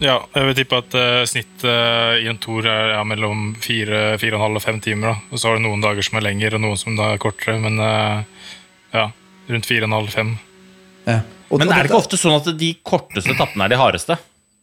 [0.00, 4.32] Ja, jeg vil tippe at uh, snittet i en tour er ja, mellom fire, fire
[4.36, 5.06] og en halv og fem timer.
[5.12, 5.16] Da.
[5.28, 7.58] Og så har du noen dager som er lengre, og noen som da er kortere.
[7.60, 8.22] Men uh,
[8.96, 9.04] ja,
[9.50, 10.30] rundt fire og en halv, fem.
[11.04, 11.18] Ja.
[11.50, 14.16] Og- Men og er det ikke ofte sånn at de korteste etappene er de hardeste?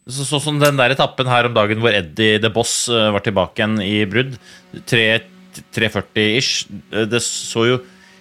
[0.08, 3.60] Sånn som den der etappen her om dagen hvor Eddie The Boss eh, var tilbake
[3.60, 4.38] igjen i brudd.
[4.88, 6.52] 3.40-ish.
[7.12, 7.78] Det så jo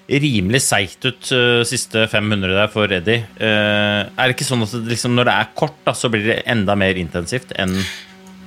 [0.06, 3.24] rimelig seigt ut uh, siste 500 der for Eddie.
[3.40, 6.26] Uh, er det ikke sånn at det, liksom, når det er kort, da, så blir
[6.28, 7.74] det enda mer intensivt enn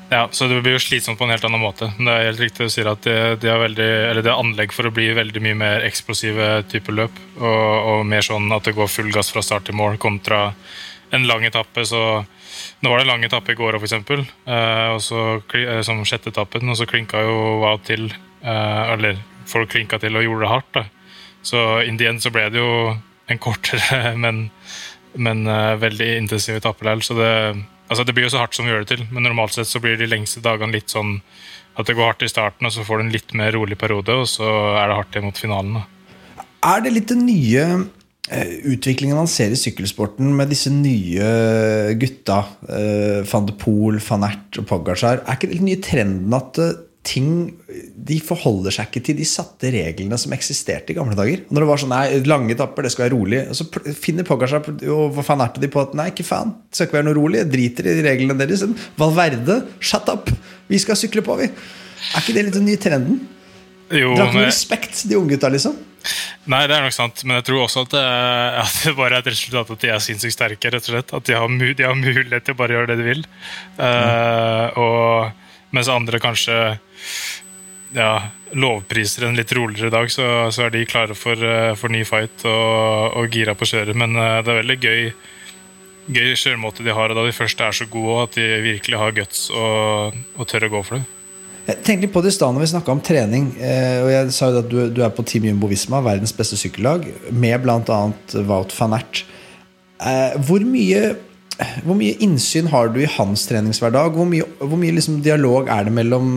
[0.10, 1.92] Ja, så det blir jo slitsomt på en helt annen måte.
[2.00, 4.94] Det er helt riktig å si at det, de har de er anlegg for å
[4.94, 7.20] bli veldig mye mer eksplosive typer løp.
[7.38, 10.48] Og, og, mer sånn at det går full gass fra start til mål, kontra
[11.14, 11.86] en lang etappe.
[11.86, 12.24] så
[12.80, 14.26] nå var det en lang etappe i går òg, f.eks.
[14.50, 15.24] eh, så,
[15.86, 18.10] som sjette etappen, og så klinka jo Wow til.
[18.42, 19.20] Eh, eller
[19.50, 20.74] folk klinka til og gjorde det hardt.
[20.80, 20.86] da
[21.42, 22.96] så in the end så ble det jo
[23.30, 24.48] en kortere, men,
[25.16, 27.06] men uh, veldig intensiv etappe likevel.
[27.06, 27.32] Så det,
[27.88, 29.82] altså det blir jo så hardt som vi gjør det til, men normalt sett så
[29.84, 31.20] blir de lengste dagene litt sånn
[31.80, 34.18] at det går hardt i starten, og så får du en litt mer rolig periode,
[34.20, 35.80] og så er det hardt igjen mot finalen.
[35.80, 36.44] Da.
[36.74, 37.64] Er det litt den nye
[38.28, 41.30] eh, utviklingen man ser i sykkelsporten med disse nye
[42.02, 46.60] gutta, eh, van de Poel, van Ert og Pogacar, er ikke den nye trenden at
[47.06, 47.54] ting
[48.10, 51.46] De forholder seg ikke til de satte reglene som eksisterte i gamle dager.
[51.48, 53.42] Når det var sånn, nei, lange etapper, det skal være rolig.
[53.50, 56.80] Og så finner Pogacar og hva faen er de på at nei, ikke faen, det
[56.80, 57.42] skal ikke være noe rolig.
[57.44, 58.66] Jeg driter i reglene deres.
[59.00, 60.32] Valverde, shut up!
[60.70, 61.50] Vi skal sykle på, vi.
[61.50, 63.22] Er ikke det litt den nye trenden?
[63.90, 65.78] Jo, Dere har ikke noe respekt, de unge gutta, liksom?
[66.50, 68.04] Nei, det er nok sant, men jeg tror også at det,
[68.62, 70.72] at det bare er et resultat at de er sinnssykt sterke.
[70.72, 73.08] rett og slett At de har, de har mulighet til å bare gjøre det de
[73.10, 73.26] vil.
[73.78, 73.84] Mm.
[73.84, 76.56] Uh, og mens andre kanskje
[77.96, 78.14] ja,
[78.54, 82.46] lovpriser en litt roligere dag, så, så er de klare for, eh, for ny fight
[82.48, 83.98] og, og, gira på kjøret.
[83.98, 85.06] Men uh, det er veldig gøy,
[86.10, 89.16] gøy kjøremåte de har, og da de først er så gode, at de virkelig har
[89.18, 91.08] guts og, og tør å gå for det.
[91.70, 93.50] Jeg tenkte på det i stad når vi snakka om trening.
[93.62, 96.58] Eh, og Jeg sa jo at du, du er på Team Jumbo Visma, verdens beste
[96.58, 98.00] sykkellag, med bl.a.
[98.50, 99.22] Wout van Ert.
[100.00, 101.12] Eh, hvor mye
[101.84, 104.14] hvor mye innsyn har du i hans treningshverdag?
[104.16, 106.30] Hvor mye, hvor mye liksom dialog er det mellom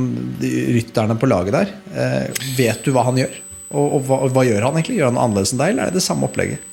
[0.42, 1.72] rytterne på laget der?
[1.94, 3.37] Eh, vet du hva han gjør?
[3.70, 4.98] Og, og, hva, hva, gjør han egentlig?
[4.98, 6.66] Gjør han annerledes enn deg, eller er det det samme opplegget?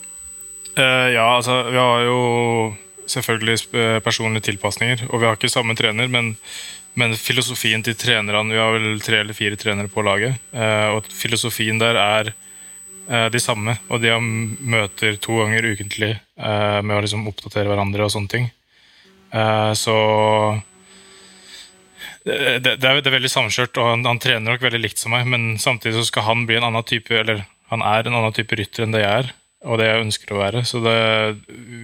[0.73, 2.19] Uh, ja, altså vi har jo
[3.09, 6.33] selvfølgelig personlige tilpasninger, og vi har ikke samme trener, men,
[6.99, 11.09] men filosofien til trenerne Vi har vel tre eller fire trenere på laget, uh, og
[11.13, 12.33] filosofien der er
[13.09, 13.73] de samme.
[13.89, 18.45] Og de møter to ganger ukentlig med å liksom oppdatere hverandre og sånne ting.
[19.75, 19.95] så
[22.23, 25.13] det, det, er, det, er, veldig samkjørt, og han, han, trener nok veldig likt som
[25.15, 28.35] meg, men samtidig så skal han bli en annen type eller han er en annen
[28.35, 29.31] type rytter enn det jeg er,
[29.69, 30.63] og det jeg ønsker å være.
[30.65, 30.99] Så det,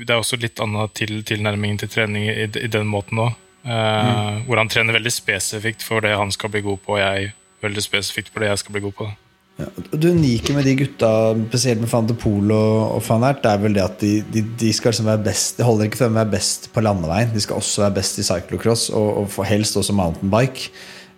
[0.05, 3.35] det er også litt annen til, tilnærming til trening i, i den måten òg.
[3.65, 4.45] Mm.
[4.45, 7.31] Hvor han trener veldig spesifikt for det han skal bli god på, og jeg
[7.65, 9.07] veldig spesifikt for det jeg skal bli god på.
[9.56, 11.10] Ja, det unike med de gutta,
[11.48, 14.18] spesielt med van de Poel og, og van Ert, det er vel det at de,
[14.34, 17.32] de, de skal liksom være best De holder ikke for å være best på landeveien,
[17.32, 20.74] de skal også være best i cyclocross, og, og helst også mountainbike.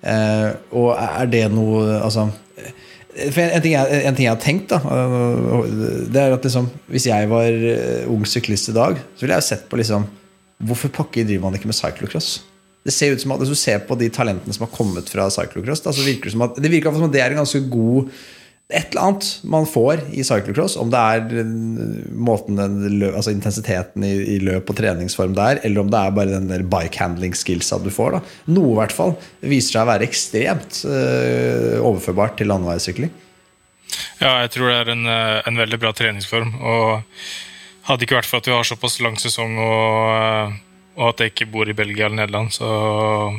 [0.06, 2.28] Eh, og er det noe Altså
[3.17, 4.78] en ting, jeg, en, ting jeg, har tenkt, da,
[6.06, 9.47] det er at liksom, hvis jeg var eh, ung syklist i dag, så ville jeg
[9.47, 10.06] sett på liksom
[10.67, 12.39] Hvorfor pokker driver man ikke med cyclocross?
[12.88, 15.28] Det ser ut som at Hvis du ser på de talentene som har kommet fra
[15.34, 17.63] cyclocross, da, så virker det som at det virker som at det er en ganske
[17.71, 18.12] god
[18.67, 21.45] et eller annet man får i cyclocross, om det er
[22.12, 26.50] måten altså intensiteten i, i, løp og treningsform der, eller om det er bare den
[26.52, 28.17] der bike-handling skillsa du får.
[28.17, 28.36] Da.
[28.52, 33.13] Noe i hvert fall viser seg å være ekstremt øh, overførbart til landeveissykling.
[34.19, 36.56] Ja, jeg tror det er en, eh, en, veldig bra treningsform.
[36.60, 37.04] Og
[37.88, 40.58] hadde ikke vært for at vi har såpass lang sesong og, eh,
[40.97, 42.69] og at jeg ikke bor i Belgia eller Nederland, så,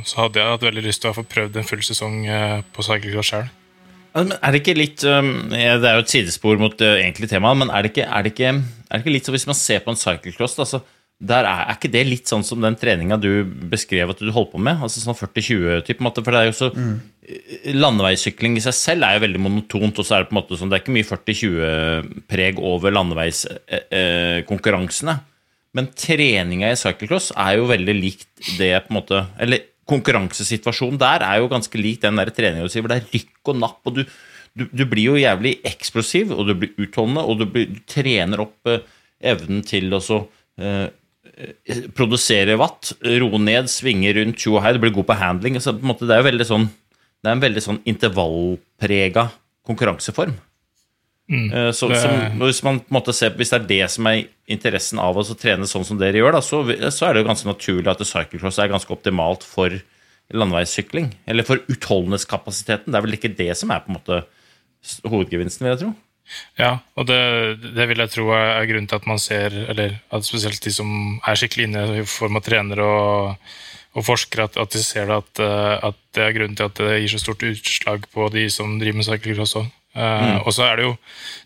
[0.06, 2.20] så hadde jeg hatt veldig lyst til å få prøvd en full sesong
[2.74, 3.48] på cyclocross sjøl.
[4.18, 7.68] Er det ikke litt um, Det er jo et sidespor mot det egentlig temaet, men
[7.70, 9.92] er det, ikke, er, det ikke, er det ikke, litt så hvis man ser på
[9.92, 10.78] en cyclecross altså,
[11.18, 14.52] der er, er, ikke det litt sånn som den treninga du beskrev at du holdt
[14.52, 14.76] på med?
[14.86, 16.22] Altså sånn 40-20-type måte?
[16.22, 16.96] For det er jo så mm.
[17.74, 20.56] Landeveissykling i seg selv er jo veldig monotont, og så er det på en måte
[20.56, 25.14] sånn Det er ikke mye 40-20-preg over landeveiskonkurransene.
[25.18, 25.22] Eh,
[25.76, 31.24] men treninga i cyclecross er jo veldig likt det på en måte Eller konkurransesituasjonen der
[31.24, 33.80] er jo ganske lik den der treninga du sier, hvor det er rykk og napp.
[33.88, 34.02] og du,
[34.52, 38.44] du, du, blir jo jævlig eksplosiv, og du blir utholdende, og du, blir, du trener
[38.44, 38.84] opp eh,
[39.32, 40.00] evnen til å
[40.60, 40.88] eh,
[41.96, 45.58] produsere watt, roe ned, svinge rundt tjo og hei, du blir god på handling.
[45.62, 46.68] Så på måte, det er jo veldig sånn,
[47.22, 49.28] det er en veldig sånn intervallprega
[49.68, 50.36] konkurranseform.
[51.28, 55.00] Mm, eh, så, som, hvis, man måte, ser, hvis det er det som er interessen
[55.02, 57.50] av oss å trene sånn som dere gjør, da, så, så, er det jo ganske
[57.50, 59.76] naturlig at cyclecross er ganske optimalt for
[60.32, 61.12] landeveissykling.
[61.28, 62.92] Eller for utholdenhetskapasiteten.
[62.92, 64.22] Det er vel ikke det som er på en måte
[65.08, 65.94] hovedgevinsten, vil jeg tro.
[66.60, 67.20] Ja, og det,
[67.62, 70.90] det, vil jeg tro er grunnen til at man ser, eller at spesielt de som
[71.24, 73.54] er skikkelig inne i form av trenere og,
[73.96, 76.80] og forskere at, at de ser det at, eh, at, det er grunnen til at
[76.82, 79.70] det gir så stort utslag på de som driver med cyclecross òg.
[79.96, 80.92] Uh, Og så er det jo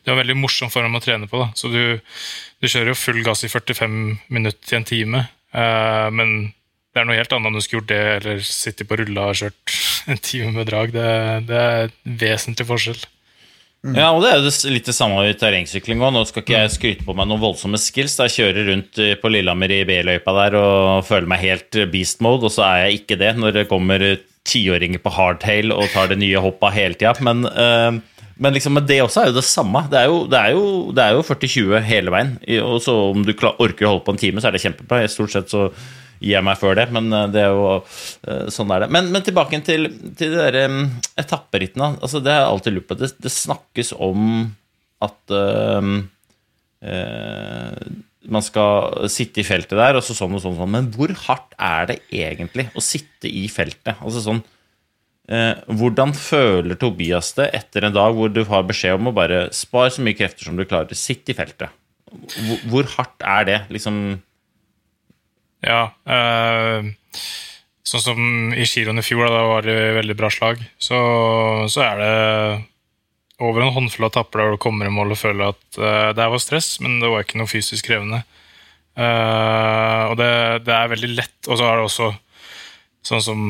[0.02, 1.38] det er en veldig morsom form å trene på.
[1.40, 2.00] da, så du,
[2.60, 3.94] du kjører jo full gass i 45
[4.34, 5.22] minutter til en time,
[5.54, 6.52] uh, men
[6.92, 9.38] det er noe helt annet om du skulle gjort det eller sittet på rulla og
[9.38, 9.76] kjørt
[10.12, 10.92] en time med drag.
[10.92, 11.08] Det,
[11.48, 13.04] det er vesentlig forskjell.
[13.82, 16.12] Ja, og det er jo litt det samme i terrengsykling òg.
[16.14, 18.14] Nå skal ikke jeg skryte på meg noen voldsomme skills.
[18.14, 21.88] Da jeg kjører rundt eh, på Lillehammer i B-løypa der og føler meg helt eh,
[21.90, 25.74] beast mode, og så er jeg ikke det når det kommer eh, tiåringer på hardtail
[25.74, 27.16] og tar det nye hoppa hele tida.
[27.26, 27.98] Men, eh,
[28.42, 29.84] men liksom, det også er jo det samme.
[29.90, 32.36] Det er jo, jo, jo 40-20 hele veien.
[32.66, 35.02] Og så om du orker å holde på en time, så er det kjempebra.
[35.10, 35.68] Stort sett så
[36.22, 38.90] gir jeg meg før det, men eh, det er jo eh, sånn er det.
[38.94, 40.84] Men, men tilbake til, til de der um,
[41.18, 41.96] etapperittene.
[41.98, 42.98] Altså, det jeg alltid lurt på.
[43.00, 44.46] Det, det snakkes om
[45.02, 45.92] at øh,
[46.86, 47.92] øh,
[48.30, 50.74] man skal sitte i feltet der, og så sånn og sånn, sånn.
[50.76, 53.96] Men hvor hardt er det egentlig å sitte i feltet?
[53.98, 54.44] Altså sånn
[55.28, 59.92] Hvordan føler Tobias det etter en dag hvor du har beskjed om å bare spare
[59.94, 61.70] så mye krefter som du klarer, sitt i feltet?
[62.10, 63.58] Hvor, hvor hardt er det?
[63.72, 64.00] Liksom
[65.62, 65.92] Ja.
[66.04, 66.90] eh,
[67.86, 68.20] sånn som
[68.52, 70.98] i giroen i fjor, da, var det veldig bra slag, så,
[71.70, 72.12] så er det
[73.42, 76.22] over en håndfull av tapper der du kommer i mål og føler at eh, det
[76.22, 78.22] her var stress, men det var ikke noe fysisk krevende.
[78.98, 80.28] Eh, og det,
[80.66, 82.10] det er veldig lett, og så er det også
[83.06, 83.46] sånn som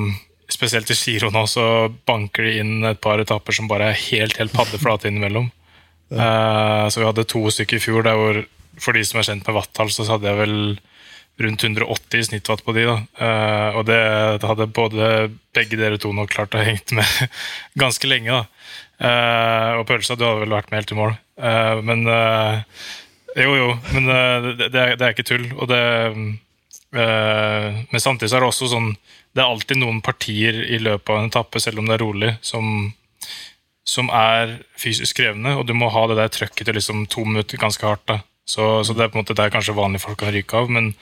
[0.51, 1.65] Spesielt i Giro nå, så
[2.09, 5.51] banker de inn et par etapper som bare er helt helt paddeflate innimellom.
[6.13, 8.43] Eh, så vi hadde to stykker i fjor der hvor
[8.85, 10.57] for de som er kjent med wattall, så hadde jeg vel
[11.41, 12.85] rundt 180 i snittwatt på de.
[12.89, 12.97] da.
[13.17, 14.01] Uh, og det,
[14.43, 15.09] det hadde både
[15.57, 17.09] begge dere to nok klart å ha hengt med
[17.83, 18.29] ganske lenge.
[18.29, 18.45] da.
[19.03, 21.17] Uh, og pølsa, du hadde vel vært med helt i mål.
[21.89, 22.05] Men
[23.33, 25.47] Jo, jo, men det, det, er, det er ikke tull.
[25.57, 25.83] Og det
[26.93, 28.91] Men samtidig er det også sånn
[29.33, 32.35] Det er alltid noen partier i løpet av en etappe, selv om det er rolig,
[32.45, 32.93] som
[33.85, 37.61] som er fysisk krevende, og du må ha det der trøkket til liksom to minutter
[37.61, 38.05] ganske hardt.
[38.07, 38.21] da.
[38.47, 40.71] Så, så det er på en måte der kanskje vanlige folk kan ryke av.
[40.71, 40.93] Men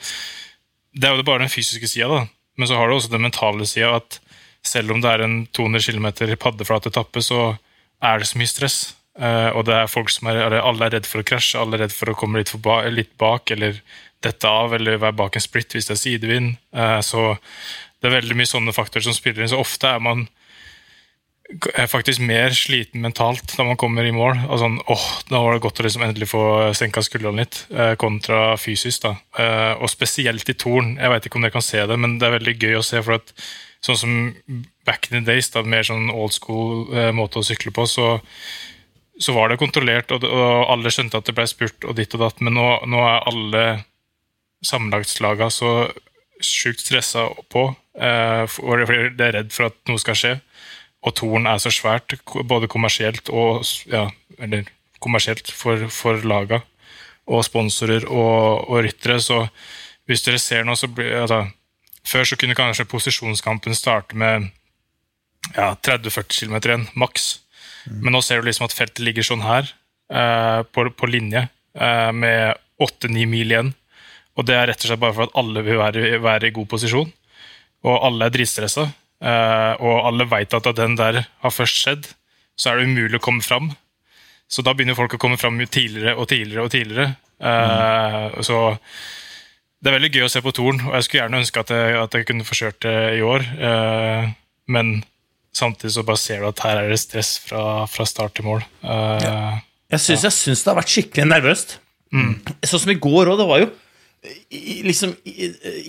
[0.93, 2.23] det er jo bare den fysiske sida, da.
[2.57, 4.19] Men så har du også den mentale sida at
[4.65, 7.55] selv om det er en 200 km paddeflat etappe, så
[8.01, 8.79] er det så mye stress.
[9.19, 11.85] Eh, og det er folk som er, alle er redd for å krasje, alle er
[11.85, 13.81] redd for å komme litt, ba, litt bak, eller
[14.21, 16.53] dette av, eller være bak en split hvis det er sidevind.
[16.75, 17.33] Eh, så
[18.01, 19.51] det er veldig mye sånne faktorer som spiller inn.
[19.51, 20.27] Så ofte er man
[21.91, 24.37] faktisk mer sliten mentalt når man kommer i mål.
[24.47, 26.43] Og sånn, åh, Da var det godt å liksom endelig få
[26.77, 29.01] senka skuldrene litt, eh, kontra fysisk.
[29.01, 29.15] da.
[29.37, 30.97] Eh, og spesielt i Torn.
[30.97, 33.01] Jeg vet ikke om dere kan se det, men det er veldig gøy å se.
[33.01, 33.33] for at
[33.81, 34.35] Sånn som
[34.85, 38.21] back in the days, da, mer sånn old school måte å sykle på, så,
[39.19, 42.41] så var det kontrollert, og alle skjønte at det ble spurt og ditt og datt,
[42.41, 43.83] men nå, nå er alle
[44.65, 45.71] sammenlagtslaga så
[46.41, 50.33] sjukt stressa på, eh, for de er redd for at noe skal skje.
[51.01, 54.67] Og Torn er så svært, både kommersielt og ja, eller
[55.01, 56.61] kommersielt for, for laga,
[57.31, 59.17] og sponsorer og, og ryttere.
[59.21, 59.47] Så
[60.09, 61.47] hvis dere ser nå, så blir altså,
[62.01, 64.47] Før så kunne kanskje posisjonskampen starte med
[65.53, 67.27] ja, 30-40 km igjen, maks.
[67.85, 69.69] Men nå ser du liksom at feltet ligger sånn her,
[70.09, 71.43] eh, på, på linje,
[71.77, 73.69] eh, med 8-9 mil igjen.
[74.39, 76.69] Og det er rett og slett bare for at alle vil være, være i god
[76.71, 77.11] posisjon.
[77.87, 78.87] Og alle er dritstressa.
[79.21, 82.07] eh, og alle veit at da den der har først skjedd,
[82.57, 83.71] så er det umulig å komme fram.
[84.51, 87.13] Så da begynner folk å komme fram tidligere og tidligere og tidligere.
[87.41, 88.41] Mm.
[88.43, 88.57] Så
[89.81, 91.93] det er veldig gøy å se på Torn, og jeg skulle gjerne ønske at jeg,
[91.97, 93.45] at jeg kunne forsøkt det i år.
[93.57, 94.27] eh,
[94.71, 94.91] men
[95.55, 98.61] samtidig så bare ser du at her er det stress fra, fra start til mål.
[99.91, 100.53] Jeg syns, ja.
[100.53, 101.79] det har vært skikkelig nervøst.
[102.11, 103.39] Sånn som i går òg.
[103.41, 103.71] Det var jo
[104.85, 105.15] liksom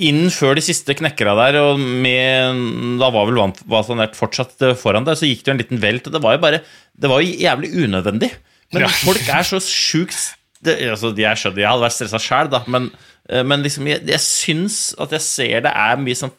[0.00, 2.62] inn før de siste knekkera der, og med
[3.00, 6.14] Da var vel Vasanert fortsatt foran der, så gikk det jo en liten velt, og
[6.16, 6.62] det var jo bare
[6.96, 8.30] Det var jo jævlig unødvendig.
[8.72, 8.88] Men Ja.
[8.88, 12.90] folk er så sjukt det, altså, Jeg skjønner, jeg hadde vært stressa sjæl, da, men,
[13.28, 16.32] eh, men liksom, jeg, jeg syns at jeg ser det er mye sånn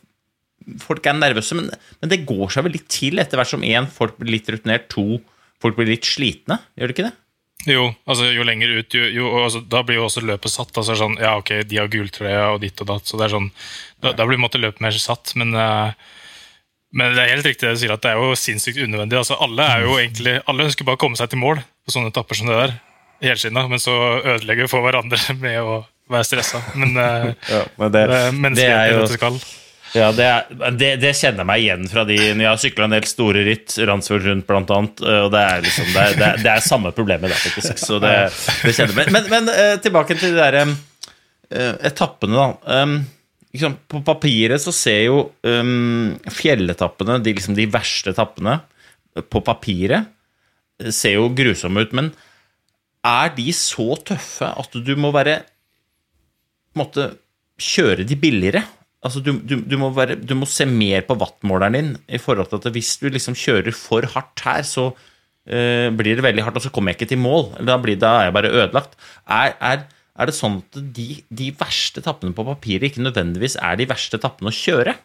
[0.80, 1.70] Folk er nervøse, men,
[2.02, 4.86] men det går seg vel litt til etter hvert som én, folk blir litt rutinert,
[4.88, 5.20] to,
[5.60, 6.56] folk blir litt slitne.
[6.80, 7.18] Gjør det ikke det?
[7.70, 10.74] Jo, altså jo lenger ut, jo, jo altså, da blir jo også løpet satt.
[10.76, 13.50] Altså sånn, ja ok, De har gultrøya og ditt og datt, så det er sånn,
[14.04, 15.32] da, da blir måte løpet mer satt.
[15.40, 15.94] Men, eh,
[16.94, 19.22] men det er helt riktig det du sier, at det er jo sinnssykt unødvendig.
[19.22, 22.12] altså Alle er jo egentlig, alle ønsker bare å komme seg til mål på sånne
[22.12, 22.76] etapper som det der.
[23.24, 26.60] Helskinna, men så ødelegger vi for hverandre med å være stressa.
[26.76, 29.44] Men eh, Ja, men det, det er menneskelighet det skal.
[29.94, 32.96] Ja, det, er, det, det kjenner meg igjen fra de når jeg har sykla en
[32.96, 36.48] del store ritt, Randsfjord rundt blant annet, og det er liksom det er, det er,
[36.56, 37.78] er samme problemet der, faktisk.
[37.78, 38.16] Så det,
[38.74, 39.14] kjenner jeg.
[39.14, 39.52] Men, men,
[39.86, 40.74] tilbake til de der
[41.92, 42.88] etappene, da.
[43.54, 48.58] Liksom, På papiret så ser jo um, fjelletappene, de, liksom de verste etappene,
[49.30, 50.10] på papiret
[50.90, 52.10] ser jo grusomme ut, men
[53.06, 57.10] er de så tøffe at du må være på en måte
[57.62, 58.64] kjøre de billigere?
[59.04, 62.48] Altså, du, du, du, må være, du, må se mer på wattmåleren din i forhold
[62.52, 66.60] til at hvis du liksom kjører for hardt her, så uh, blir det veldig hardt,
[66.62, 67.50] og så kommer jeg ikke til mål.
[67.68, 68.96] Da, blir, da er jeg bare ødelagt.
[69.28, 69.84] Er, er,
[70.16, 74.22] er det sånn at de, de verste tappene på papiret ikke nødvendigvis er de verste
[74.24, 74.96] tappene å kjøre?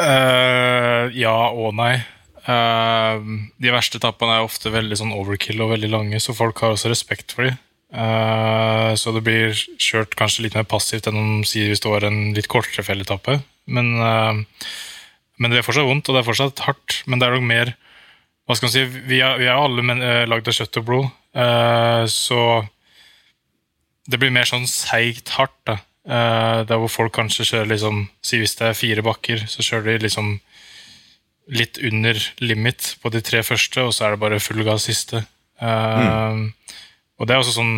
[0.00, 1.94] Uh, ja og nei.
[2.40, 3.20] Uh,
[3.60, 6.90] de verste etappene er ofte veldig sånn overkill og veldig lange, så folk har også
[6.90, 7.60] respekt for dem.
[7.90, 12.06] Uh, så det blir kjørt kanskje litt mer passivt enn om sier hvis det var
[12.06, 13.40] en litt kortere felletappe.
[13.70, 14.66] Men, uh,
[15.40, 17.00] men det er fortsatt vondt, og det er fortsatt hardt.
[17.06, 17.74] Men det er nok mer
[18.46, 21.10] hva skal man si, Vi er, vi er alle men, lagd av kjøtt og blod,
[22.10, 22.38] så
[24.10, 25.54] det blir mer sånn seigt hardt.
[25.70, 25.76] da.
[26.66, 30.08] der hvor folk kanskje kjører liksom Si hvis det er fire bakker, så kjører de
[30.08, 30.32] liksom
[31.50, 35.22] litt under limit på de tre første, og så er det bare full gass siste.
[35.60, 36.44] Uh, mm.
[37.20, 37.74] Og det er også sånn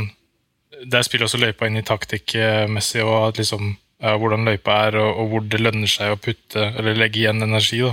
[0.88, 5.11] Der spiller også løypa inn i taktikkmessig, og at liksom, ja, hvordan løypa er, og,
[5.20, 7.82] og, hvor det lønner seg å putte eller legge igjen energi.
[7.84, 7.93] da.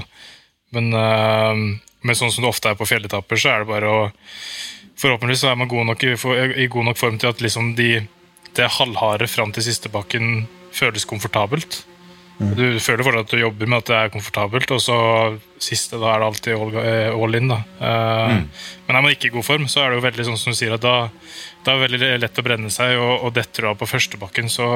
[0.73, 1.59] Men, uh,
[2.01, 4.01] men sånn som det ofte er på fjelletapper, så er det bare å
[4.99, 6.09] Forhåpentligvis så er man god nok i,
[6.59, 8.01] i god nok form til at liksom de,
[8.57, 10.41] det halvharde fram til siste bakken
[10.75, 11.77] føles komfortabelt.
[12.39, 14.97] Du føler fortsatt at du jobber med at det er komfortabelt, og så
[15.59, 17.51] siste, da er det alltid all, eh, all in.
[17.51, 17.57] da.
[17.81, 18.45] Uh, mm.
[18.87, 20.59] Men er man ikke i god form, så er det jo veldig sånn som du
[20.59, 21.09] sier, at da,
[21.65, 24.47] da er det veldig lett å brenne seg, og, og detter du av på førstebakken,
[24.51, 24.69] så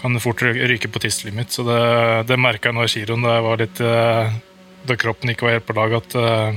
[0.00, 1.52] kan det fort ryke på tidslimit.
[1.52, 1.82] Så det,
[2.30, 4.38] det merka jeg nå i kiroen da jeg var litt uh,
[4.88, 6.56] Da kroppen ikke var helt på lag, at uh,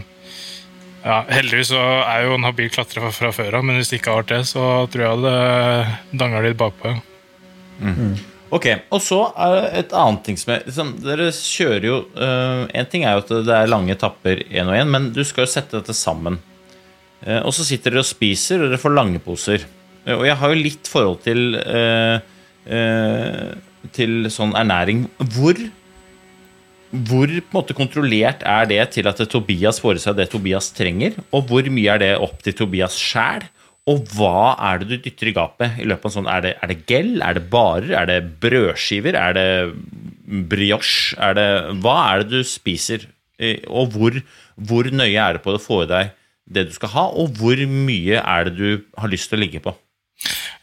[1.01, 3.91] ja, Heldigvis så er jeg jo en habil klatrer fra, fra før av, men hvis
[3.91, 6.93] det ikke har vært det, så tror jeg det danger litt bakpå.
[6.93, 7.01] Ja.
[7.81, 8.19] Mm.
[8.51, 12.63] Ok, Og så er det et annet ting som er liksom, Dere kjører jo uh,
[12.67, 15.47] En ting er jo at det er lange etapper én og én, men du skal
[15.47, 16.39] jo sette dette sammen.
[17.23, 19.63] Uh, og så sitter dere og spiser, og dere får lange poser.
[20.03, 21.59] Uh, og jeg har jo litt forhold til
[23.91, 25.07] Til sånn ernæring.
[25.33, 25.57] Hvor
[26.91, 30.67] hvor på en måte kontrollert er det til at Tobias får i seg det Tobias
[30.75, 33.45] trenger, og hvor mye er det opp til Tobias sjæl?
[33.89, 36.53] Og hva er det du dytter i gapet i løpet av en sånn Er det,
[36.61, 37.15] er det gel?
[37.25, 37.89] Er det barer?
[38.03, 39.17] Er det brødskiver?
[39.17, 39.47] Er det
[40.51, 41.17] brioche?
[41.17, 41.47] Er det,
[41.81, 43.07] hva er det du spiser?
[43.41, 44.19] Eh, og hvor,
[44.69, 46.11] hvor nøye er det på å få i deg
[46.51, 49.61] det du skal ha, og hvor mye er det du har lyst til å ligge
[49.63, 49.71] på?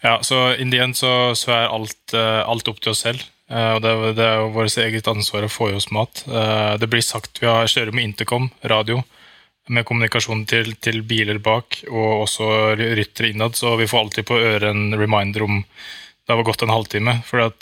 [0.03, 3.25] Ja, så in the end så, så er alt, eh, alt, opp til oss selv.
[3.49, 6.23] Eh, og det, det er jo vårt eget ansvar å få i oss mat.
[6.79, 9.03] Det blir sagt vi har kjører med intercom, radio
[9.69, 14.39] med kommunikasjon til, til, biler bak og også ryttere innad, så vi får alltid på
[14.39, 17.15] øret en reminder om det har gått en halvtime.
[17.25, 17.53] For uh,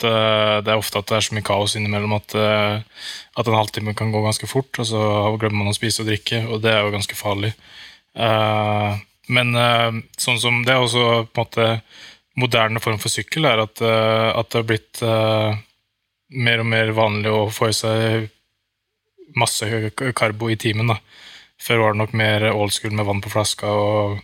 [0.59, 2.79] det er ofte at det er så mye kaos innimellom at, uh,
[3.39, 5.03] at en halvtime kan gå ganske fort, og så
[5.39, 7.53] glemmer man å spise og drikke, og det er jo ganske farlig.
[8.17, 8.99] Uh,
[9.31, 9.51] men
[10.15, 11.63] sånn som det er også på en måte
[12.39, 15.01] moderne form for sykkel, er at, at det har blitt
[16.47, 18.29] mer og mer vanlig å få i seg
[19.35, 19.67] masse
[20.15, 20.93] karbo i timen.
[20.93, 20.95] da.
[21.61, 24.19] Før var det nok mer old school med vann på flaska og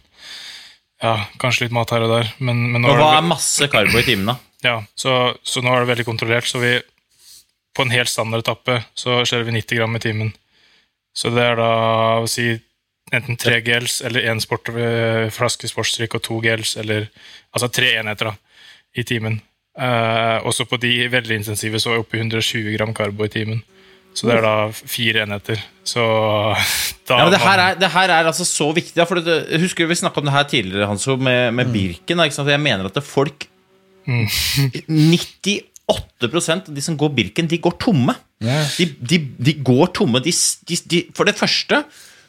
[1.03, 2.29] ja, kanskje litt mat her og der.
[2.39, 4.37] Men, men og hva er, er masse karbo i timen, da?
[4.63, 6.47] Ja, så, så, nå er det veldig kontrollert.
[6.47, 6.77] Så vi
[7.73, 10.31] på en helt standard etappe så skjærer vi 90 gram i timen.
[11.13, 11.71] Så det er da
[12.21, 12.53] å si
[13.13, 17.09] enten tre gels eller én eh, flaske sportsdrikk og to gels, eller
[17.51, 18.35] altså tre enheter da,
[18.95, 19.41] i timen.
[19.73, 23.33] Eh, også på de veldig intensive så er vi oppe i 120 gram karbo i
[23.33, 23.61] timen.
[24.13, 25.61] Så det er da fire enheter.
[25.87, 26.03] Så
[27.09, 28.95] da ja, men det her, er, det her er altså så viktig.
[28.99, 31.73] Ja, for det, husker Vi snakka om det her tidligere, Hanso, med, med mm.
[31.73, 32.23] Birken.
[32.23, 33.47] Jeg mener at det er folk
[34.05, 34.27] mm.
[35.89, 38.15] 98% av de som går Birken, de går tomme.
[38.43, 38.65] Yeah.
[38.77, 40.21] De, de, de, går tomme.
[40.23, 40.33] De,
[41.15, 41.83] for det første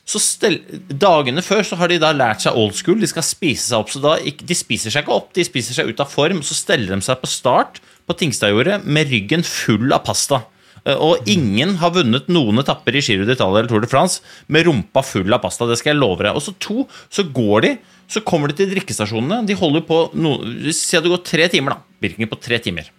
[0.05, 0.59] så stel,
[1.01, 2.99] Dagene før så har de da lært seg old school.
[3.01, 3.93] De skal spise seg opp.
[3.93, 6.43] så da, De spiser seg ikke opp, de spiser seg ut av form.
[6.45, 10.43] Så steller de seg på start på Tingstadjordet med ryggen full av pasta.
[10.85, 14.21] Eh, og ingen har vunnet noen etapper i Giro d'Italia eller Tour de France
[14.53, 15.69] med rumpa full av pasta.
[15.69, 16.37] Det skal jeg love deg.
[16.37, 17.73] Og så to, så går de,
[18.11, 19.45] så kommer de til drikkestasjonene.
[19.49, 20.37] De holder på no,
[20.71, 21.99] Si at det går tre timer, da.
[22.05, 22.93] Birken på tre timer.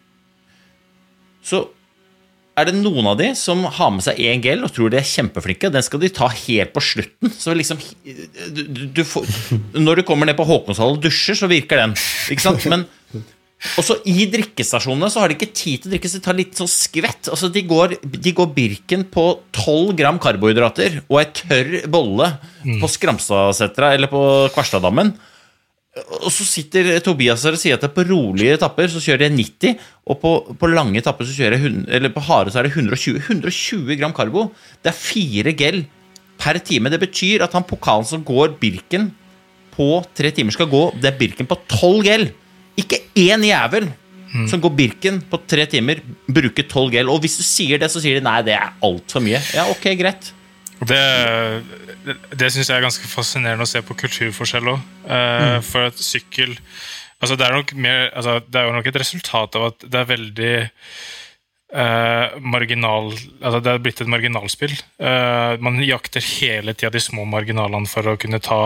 [1.45, 1.67] Så
[2.55, 5.07] er det noen av de som har med seg én gel og tror de er
[5.07, 5.69] kjempeflinke.
[5.73, 7.33] Den skal de ta helt på slutten.
[7.35, 7.81] Så liksom
[8.55, 8.61] du,
[8.95, 9.27] du får,
[9.75, 11.97] Når du kommer ned på Håkonshall og dusjer, så virker den.
[12.31, 12.63] Ikke sant?
[12.71, 12.87] Men
[13.79, 16.37] og så I drikkestasjonene så har de ikke tid til å drikke, så de tar
[16.37, 17.29] litt sånn skvett.
[17.31, 19.23] Altså de går, de går Birken på
[19.55, 22.29] 12 gram karbohydrater og ei tørr bolle
[22.65, 22.77] mm.
[22.83, 24.21] på Skramstadsetra eller på
[24.53, 25.15] Kvarstadammen.
[26.19, 29.37] og så sitter Tobias her og sier at det på rolige etapper så kjører jeg
[29.39, 32.69] 90, og på, på lange etapper så kjører jeg 100, eller på harde så er
[32.69, 33.21] det 120.
[33.25, 34.49] 120 gram karbo.
[34.83, 35.85] Det er fire gel
[36.37, 36.91] per time.
[36.91, 39.13] Det betyr at han pokalen som går Birken
[39.75, 42.29] på tre timer, skal gå det er Birken på tolv gel.
[42.79, 43.91] Ikke én jævel
[44.49, 47.09] som går Birken på tre timer, bruker tolv gel.
[47.11, 49.39] Og hvis du sier det, så sier de nei, det er altfor mye.
[49.55, 50.31] Ja, ok, greit.
[50.83, 51.01] Det,
[52.35, 54.81] det, syns jeg er ganske fascinerende å se på kulturforskjell òg.
[55.07, 55.59] Mm.
[55.65, 56.57] For at sykkel
[57.23, 60.11] altså det, er mer, altså det er jo nok et resultat av at det er
[60.15, 60.57] veldig
[61.75, 63.09] Uh, marginal
[63.41, 64.71] altså Det er blitt et marginalspill.
[65.01, 68.59] Uh, man jakter hele tida de små marginalene for å kunne ta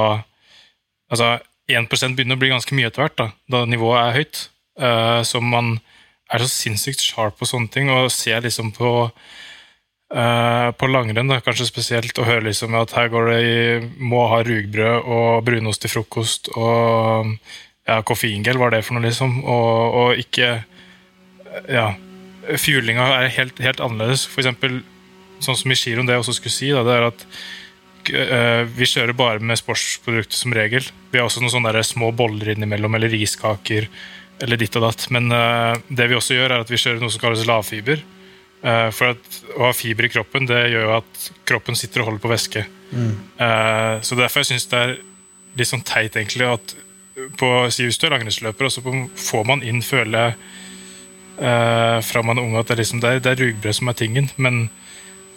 [1.10, 1.30] Altså
[1.70, 4.41] 1 begynner å bli ganske mye etter hvert, da, da nivået er høyt.
[4.80, 5.78] Eh, så man
[6.30, 9.09] er så sinnssykt sharp på sånne ting, og ser liksom på
[10.09, 13.57] Eh, på langrenn, da, kanskje spesielt, å høre liksom at her går det i
[14.01, 17.36] må ha rugbrød og brunost til frokost og
[17.86, 19.41] ja, koffeingel, er det for noe, liksom?
[19.45, 20.59] Og, og ikke
[21.70, 21.91] Ja.
[22.49, 24.24] Fuelinga er helt, helt annerledes.
[24.26, 24.80] For eksempel,
[25.43, 27.26] sånn som i giroen, det jeg også skulle si, da, det er at
[28.08, 30.86] vi kjører bare med sportsprodukter som regel.
[31.12, 33.89] Vi har også noen sånne små boller innimellom, eller riskaker,
[34.39, 35.06] eller ditt og datt.
[35.12, 38.02] Men uh, det vi også gjør, er at vi kjører noe som kalles lavfiber.
[38.64, 42.12] Uh, for at å ha fiber i kroppen det gjør jo at kroppen sitter og
[42.12, 42.66] holder på væske.
[43.38, 44.95] Eh, så derfor jeg syns det er
[45.60, 46.76] litt sånn teit egentlig at
[47.39, 50.36] på si hvis du er langrennsløper, så får man inn, føler jeg,
[51.43, 53.91] eh, fra man er ung at det er, liksom, det, er, det er rugbrød som
[53.91, 54.30] er tingen.
[54.38, 54.70] Men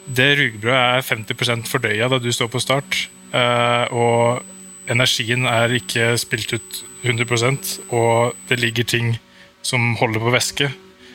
[0.07, 3.09] det rugbrødet er 50% fordøya da du står på start.
[3.33, 4.43] eh, og
[4.91, 9.19] energien er ikke spilt ut 100% og det ligger ting
[9.63, 10.73] som holder på væske.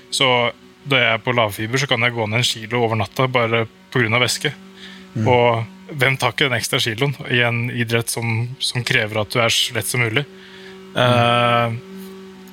[0.09, 0.51] Så
[0.87, 3.67] da jeg er på lavfiber, så kan jeg gå ned en kilo over natta bare
[3.91, 4.19] pga.
[4.19, 4.53] væske.
[5.25, 9.39] Og hvem tar ikke den ekstra kiloen i en idrett som, som krever at du
[9.39, 10.25] er så lett som mulig?
[10.97, 11.77] Eh,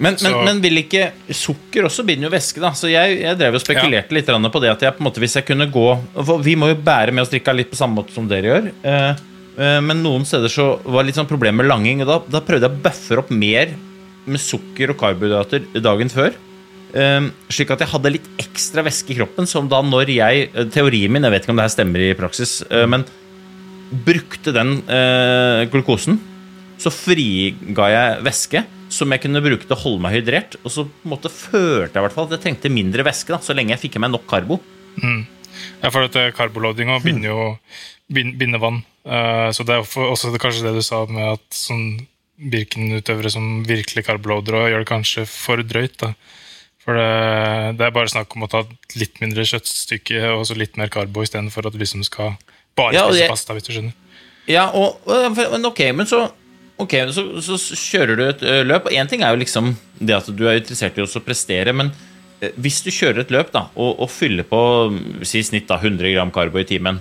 [0.03, 2.73] Men, men, men vil ikke Sukker også binder jo væske, da.
[2.77, 5.37] Så jeg, jeg drev og spekulerte litt på det at jeg på en måte, hvis
[5.39, 5.87] jeg kunne gå
[6.43, 8.71] Vi må jo bære med oss drikka litt på samme måte som dere gjør.
[8.83, 9.23] eh,
[9.59, 12.03] eh, men noen steder så var det litt sånn problem med langing.
[12.03, 13.77] Og da, da prøvde jeg å bøffe opp mer
[14.25, 16.35] med sukker og karbohydrater dagen før.
[16.95, 21.13] eh, slik at jeg hadde litt ekstra væske i kroppen, som da når jeg Teorien
[21.15, 23.07] min, jeg vet ikke om det her stemmer i praksis, men
[24.05, 24.81] brukte den
[25.71, 26.17] glukosen,
[26.83, 28.65] så friga jeg væske
[28.95, 30.57] som jeg kunne bruke til å holde meg hydrert.
[30.63, 33.35] Og så på en måte følte jeg i hvert fall at jeg trengte mindre væske,
[33.35, 34.61] da, så lenge jeg fikk i meg nok karbo.
[35.83, 37.45] Ja, for at karboloadinga binder jo
[38.13, 38.83] bin- binder vann.
[39.05, 43.61] Uh, så det er også det, kanskje det du sa med at sånn Birken-utøvere som
[43.67, 45.95] virkelig karboloader og gjør det kanskje for drøyt.
[46.03, 46.09] da.
[46.85, 48.65] For det, det er bare snakk om å ta
[48.99, 52.35] litt mindre kjøttstykke og så litt mer karbo istedenfor at du liksom skal
[52.77, 53.95] bare spise ja, pasta, hvis du skjønner.
[54.51, 56.25] Ja, og, og- men ok, men så
[56.83, 60.31] Ok, så, så kjører du et løp, og én ting er jo liksom det at
[60.35, 61.93] du er interessert i å prestere, men
[62.43, 64.61] eh, hvis du kjører et løp da, og, og fyller på
[64.91, 66.99] mm, si snitt da, 100 gram karbo i timen,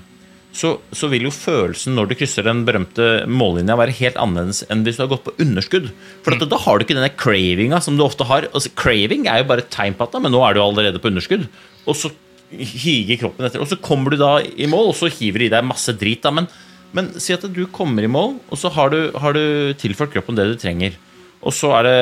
[0.53, 4.83] så, så vil jo følelsen når du krysser den berømte mållinja, være helt annerledes enn
[4.85, 5.87] hvis du har gått på underskudd.
[6.25, 8.45] For at, da har du ikke denne cravinga som du ofte har.
[8.53, 11.01] Altså, craving er jo bare et tegn på at da, men nå er du allerede
[11.01, 11.47] på underskudd.
[11.89, 12.13] Og så
[12.53, 13.63] higer kroppen etter.
[13.65, 16.21] Og så kommer du da i mål, og så hiver du i deg masse drit.
[16.21, 16.49] da, men
[16.93, 20.37] men si at du kommer i mål, og så har du, har du tilført kroppen
[20.37, 20.95] det du trenger.
[21.43, 21.95] Og så er det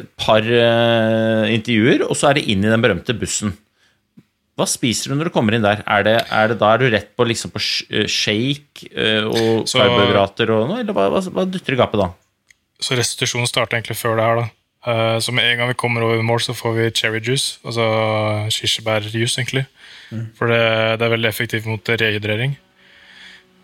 [0.00, 3.52] et par eh, intervjuer, og så er det inn i den berømte bussen.
[4.58, 5.80] Hva spiser du når du kommer inn der?
[5.90, 9.64] Er det, er det Da er du rett på, liksom på eh, shake eh, og
[9.70, 12.10] Så- karbohydrater og noe, eller hva, hva, hva dytter du i gapet da?
[12.82, 14.42] Så restitusjonen starter egentlig før det her.
[14.42, 14.50] da.
[15.24, 17.84] Så med en gang vi kommer over mål, så får vi cherry juice, altså
[18.52, 19.62] kirsebærjuice, egentlig.
[20.36, 20.58] For det,
[21.00, 22.52] det er veldig effektivt mot rehydrering.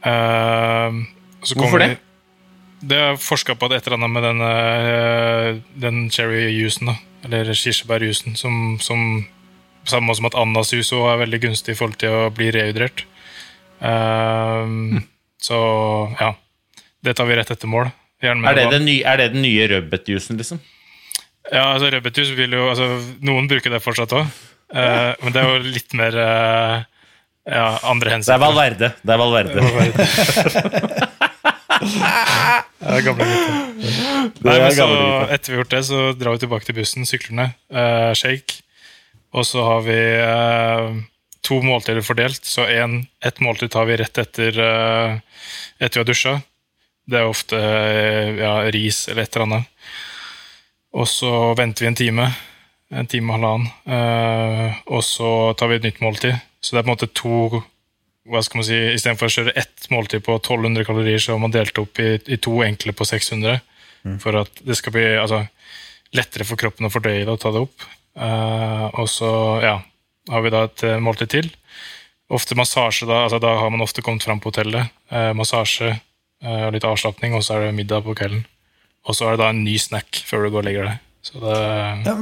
[0.04, 1.00] Eh,
[1.42, 1.98] så Hvorfor kommer det?
[2.80, 6.94] Det er forska på et eller annet med den, eh, den cherry-jusen.
[7.24, 9.26] Eller kirsebærjusen, som, som
[9.84, 13.04] samme som at ananasjus er veldig gunstig i forhold til å bli rehydrert.
[13.80, 15.00] Eh,
[15.40, 15.56] Så
[16.20, 16.34] ja.
[17.00, 17.88] Det tar vi rett etter mål.
[18.20, 20.58] Er det, den nye, er det den nye rødbetjusen, liksom?
[21.48, 24.26] Ja, altså rødbetjus vil jo altså, Noen bruker det fortsatt òg,
[24.70, 26.82] men det er jo litt mer eh,
[27.50, 28.34] ja, andre Det hensyn.
[28.34, 28.90] er Valverde.
[29.02, 29.50] Det er Valverde.
[32.80, 33.54] det er gamle gutter.
[34.40, 34.88] Nei, men så,
[35.32, 38.60] etter vi har gjort det, så drar vi tilbake til bussen, sykler ned, uh, shake.
[39.36, 41.00] Og så har vi uh,
[41.46, 45.18] to måltider fordelt, så en, ett måltid tar vi rett etter, uh,
[45.78, 46.36] etter vi har dusja.
[47.10, 49.86] Det er ofte eh, ja, ris eller et eller annet.
[50.94, 52.26] Og så venter vi en time,
[52.94, 56.36] en time og halvannen, eh, og så tar vi et nytt måltid.
[56.60, 57.62] Så det er på en måte to
[58.30, 61.54] hva skal man si, Istedenfor å kjøre ett måltid på 1200 kalorier, så har man
[61.54, 63.62] delt opp i, i to enkle på 600.
[64.20, 65.42] For at det skal bli altså,
[66.16, 67.88] lettere for kroppen å fordøye det og ta det opp.
[68.16, 69.32] Uh, og så
[69.64, 69.74] ja,
[70.30, 71.50] har vi da et eh, måltid til.
[72.30, 74.92] Ofte massasje, da, altså, da har man ofte kommet fram på hotellet.
[75.12, 75.96] Uh, massasje
[76.40, 78.46] og litt avslapning, og så er det middag på kvelden.
[79.04, 81.09] Og så er det da en ny snack før du går og legger deg.
[81.22, 81.56] Så det,
[82.06, 82.14] Ja,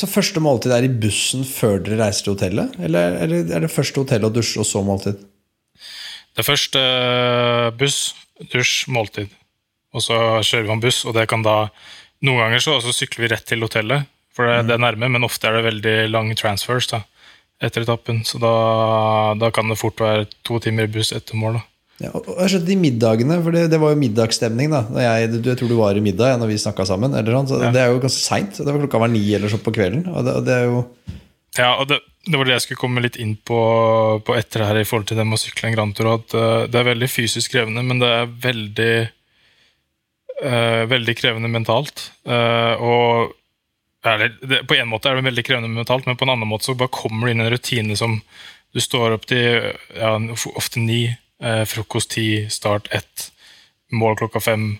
[0.00, 2.78] så første måltid er i bussen før dere reiser til hotellet?
[2.80, 5.20] Eller eller er det første hotell og dusje, og så måltid?
[6.30, 7.98] det er først eh, buss,
[8.52, 9.32] dusj, måltid.
[9.92, 10.16] Og så
[10.46, 11.64] kjører vi om buss, og det kan da
[12.20, 14.04] Noen ganger så, så sykler vi rett til hotellet,
[14.36, 16.98] for det, det er nærme, men ofte er det veldig lange transfers da,
[17.64, 18.18] etter etappen.
[18.28, 18.50] Så da,
[19.40, 21.56] da kan det fort være to timer i buss etter mål.
[21.56, 21.62] da.
[22.00, 25.32] Ja, og og jeg skjønte de middagene, for det, det var jo middagsstemning da jeg,
[25.34, 27.16] du, jeg tror du var i middag ja, når vi snakka sammen.
[27.16, 27.72] Eller sånn, så Ja.
[27.74, 28.56] Det er jo ganske seint.
[28.56, 30.06] Det klokka var ni eller så på kvelden.
[30.08, 30.78] Og det, og det jo
[31.58, 33.60] Ja, og det, det var det jeg skulle komme litt inn på,
[34.24, 36.14] på etter her i forhold til det med å sykle en Grand Tour.
[36.14, 38.94] At eh, det er veldig fysisk krevende, men det er veldig
[40.44, 42.10] uh, veldig krevende mentalt.
[42.28, 43.36] Uh, og
[44.04, 46.70] eller, det, På en måte er det veldig krevende mentalt, men på en annen måte
[46.70, 48.16] så bare kommer du inn i en rutine som
[48.72, 50.14] du står opp til ja,
[50.54, 51.02] ofte ni,
[51.42, 53.30] eh, frokost ti, start ett,
[53.92, 54.70] mål klokka fem.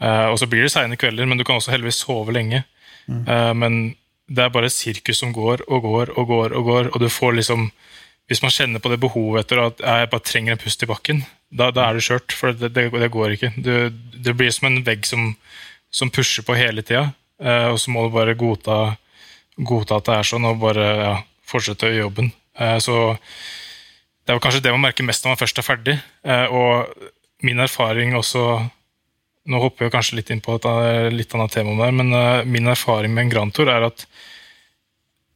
[0.00, 2.64] Eh, og så blir det seine kvelder, men du kan også heldigvis sove lenge.
[3.08, 3.94] Eh, men
[4.26, 7.08] det er bare et sirkus som går og går og går, og går, og du
[7.08, 7.70] får liksom
[8.26, 11.20] Hvis man kjenner på det behovet etter at jeg bare trenger en pust i bakken,
[11.54, 13.52] da, da er du kjørt, for det, det, det går ikke.
[13.54, 15.28] Du, det blir som en vegg som,
[15.94, 18.96] som pusher på hele tida, eh, og så må du bare godta,
[19.54, 21.12] godta at det er sånn, og bare ja,
[21.46, 22.32] fortsette å gjøre jobben.
[22.58, 22.96] Eh, så
[24.26, 25.98] det er kanskje det man merker mest når man først er ferdig.
[26.26, 28.46] Eh, og min erfaring også
[29.46, 30.64] Nå hopper jeg kanskje litt inn på et
[31.14, 34.02] litt annet tema, der, men eh, min erfaring med en Grand Tour er at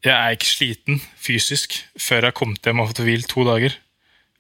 [0.02, 3.76] jeg er ikke sliten fysisk før jeg har kommet hjem og fått hvilt to dager.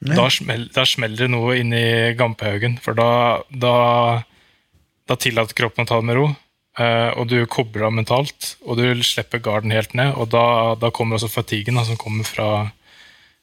[0.00, 3.10] Da, smell, da smeller det noe inn i gampehaugen, for da,
[3.52, 3.74] da,
[5.06, 6.26] da tillater kroppen å ta det med ro.
[6.80, 10.16] eh, og du kobler av mentalt, og du slipper garden helt ned.
[10.16, 12.48] Og da, da kommer også fatiguen som kommer fra,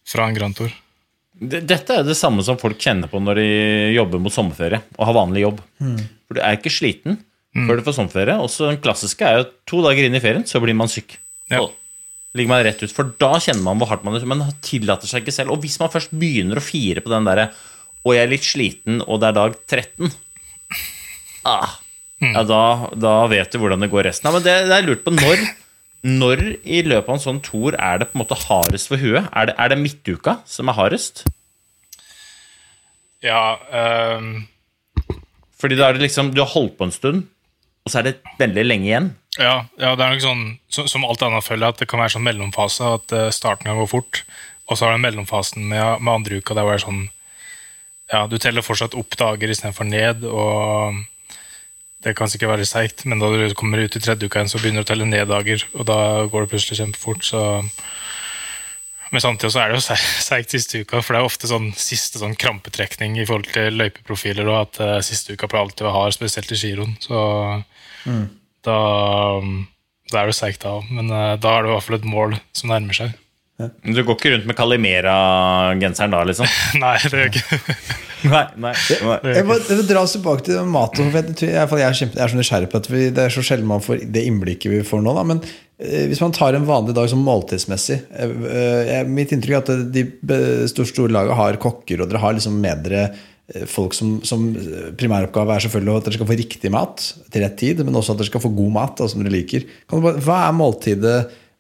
[0.04, 0.76] fra en Grand Tour.
[1.38, 3.48] Dette er det samme som folk kjenner på når de
[3.94, 5.64] jobber mot sommerferie og har vanlig jobb.
[6.28, 7.20] For du er ikke sliten
[7.54, 8.38] før du får sommerferie.
[8.42, 11.18] Og så den klassiske er jo to dager inn i ferien, så blir man syk.
[11.52, 11.64] Ja.
[11.64, 11.74] Og
[12.38, 15.24] ligger man rett ut, For da kjenner man hvor hardt man er, men tillater seg
[15.24, 15.54] ikke selv.
[15.56, 17.52] Og hvis man først begynner å fire på den derre
[18.08, 20.12] og jeg er litt sliten, og det er dag 13
[21.48, 21.74] ah,
[22.24, 22.62] Ja, da,
[22.96, 24.30] da vet du hvordan det går resten.
[24.30, 24.38] av.
[24.38, 25.44] men det, det er lurt på når
[26.06, 29.26] Når i løpet av en sånn tour er det på en måte hardest for huet?
[29.34, 31.24] Er det, er det midtuka som er hardest?
[33.26, 33.58] Ja,
[34.20, 34.46] um...
[35.58, 37.24] Fordi da er det liksom, du har holdt på en stund,
[37.82, 39.08] og så er det veldig lenge igjen.
[39.42, 42.14] Ja, ja, det er nok sånn så- som alt annet føler at det kan være
[42.14, 44.22] sånn mellomfase, at eh, starten kan gå fort.
[44.70, 47.10] Og så har du mellomfasen med, med andre uka der hvor det er sånn
[48.14, 51.02] Ja, du teller fortsatt opp dager istedenfor ned, og
[52.06, 54.60] det kan sikkert være seigt, men da du kommer ut i tredje uka igjen, så
[54.62, 55.98] begynner du å telle ned dager, og da
[56.30, 57.44] går det plutselig kjempefort, så
[59.08, 59.96] Men samtidig så er det jo se-
[60.30, 64.50] seigt siste uka, for det er ofte sånn siste sånn krampetrekning i forhold til løypeprofiler,
[64.52, 66.98] og at uh, siste uka pleier alltid å være hard, spesielt i giroen.
[67.00, 67.22] Så
[68.68, 68.76] da,
[70.12, 72.10] da er det seigt da òg, men uh, da er det i hvert fall et
[72.12, 73.16] mål som nærmer seg.
[73.88, 76.52] Du går ikke rundt med Calimera-genseren da, liksom?
[76.84, 77.62] Nei, det gjør ikke
[78.26, 79.18] Nei, nei, nei.
[79.36, 80.98] Jeg må, jeg dra oss tilbake til mat.
[80.98, 81.14] Jeg,
[81.54, 84.24] er jeg er så nysgjerrig på at vi, Det er så sjelden man får det
[84.26, 85.14] innblikket vi får nå.
[85.18, 85.24] Da.
[85.28, 88.36] Men eh, hvis man tar en vanlig dag som måltidsmessig eh,
[88.98, 90.06] eh, Mitt inntrykk er at de
[90.72, 93.10] store, store lagene har kokker, og dere har liksom med dere
[93.72, 94.42] folk som, som
[95.00, 98.20] primæroppgave er selvfølgelig at dere skal få riktig mat til rett tid, men også at
[98.20, 99.64] dere skal få god mat da, som dere liker.
[99.94, 101.14] Bare, hva er måltidet?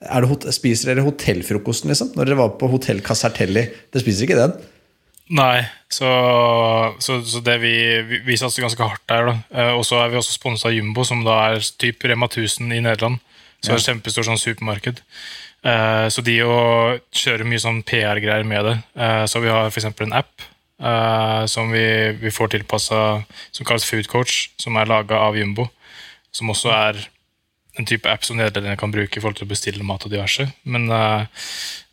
[0.03, 2.11] Er det, hot- spiser dere hotellfrokosten, liksom?
[2.17, 3.63] Når dere var på hotell Casertelli?
[3.93, 4.57] Dere spiser ikke den?
[5.27, 6.07] Nei, så,
[7.03, 7.73] så, så det vi,
[8.07, 9.25] vi, vi satser ganske hardt der.
[9.27, 9.33] da.
[9.51, 12.71] Eh, Og så er vi også sponsa av Jumbo, som da er typ Rema 1000
[12.71, 13.19] i Nederland.
[13.59, 15.01] Så det er kjempestort sånn supermarked.
[15.67, 18.75] Eh, så de kjører kjøre mye sånn PR-greier med det.
[18.95, 19.89] Eh, så vi har f.eks.
[20.05, 20.45] en app
[20.79, 21.83] eh, som vi,
[22.21, 23.01] vi får tilpassa,
[23.51, 25.67] som kalles Food Coach, som er laga av Jumbo.
[26.31, 27.03] Som også er
[27.77, 30.47] en type app som nederlenderne kan bruke i forhold til å bestille mat og diverse.
[30.63, 31.27] Men, eh,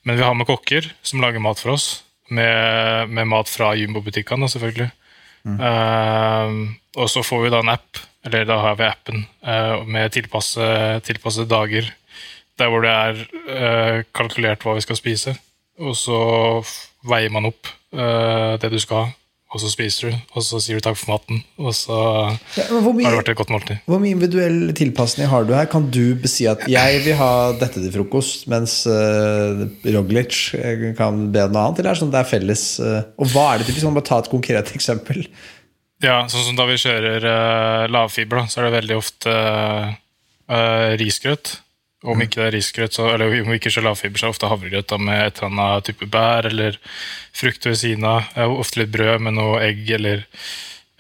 [0.05, 4.49] men vi har med kokker som lager mat for oss, med, med mat fra Jumbo-butikkene,
[4.49, 4.91] selvfølgelig.
[5.45, 6.55] Eh,
[6.97, 10.65] og så får vi da en app, eller da har vi appen, uh, med tilpasse,
[11.05, 11.91] tilpassede dager,
[12.59, 13.19] der hvor det er
[13.51, 15.35] uh, kalkulert hva vi skal spise.
[15.83, 16.19] Og så
[17.05, 19.07] veier man opp eh, det du skal ha,
[19.55, 21.97] og så spiser du, og så sier du takk for maten, og så
[22.59, 23.83] Ja, hvor har det vært et godt måltid.
[23.87, 25.69] Hvor mye individuell tilpasning har du her?
[25.71, 27.31] Kan du besi at jeg vil ha
[27.61, 31.79] dette til frokost, mens uh, Roglic eh, kan be noe annet?
[31.79, 32.65] Eller er det sånn det er felles?
[32.83, 33.87] uh, og hva er det typisk?
[33.87, 35.23] Kan du bare ta et konkret eksempel?
[36.03, 40.91] Ja, sånn som da vi kjører uh, lavfiber, da, så er det veldig ofte uh,
[40.99, 41.61] risgrøt.
[42.05, 44.99] Om ikke det er risgrøt, eller om ikke kjører lavfiber, så er ofte havregrøt da,
[45.01, 46.77] med et eller annet type bær eller
[47.33, 48.29] frukt ved siden av.
[48.45, 50.27] Ofte litt brød med noe egg eller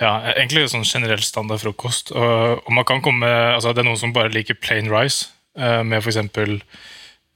[0.00, 2.12] ja, egentlig sånn generell standard frokost.
[2.16, 5.28] Og, og man kan komme, altså Det er noen som bare liker plain rice
[5.60, 6.18] uh, med f.eks.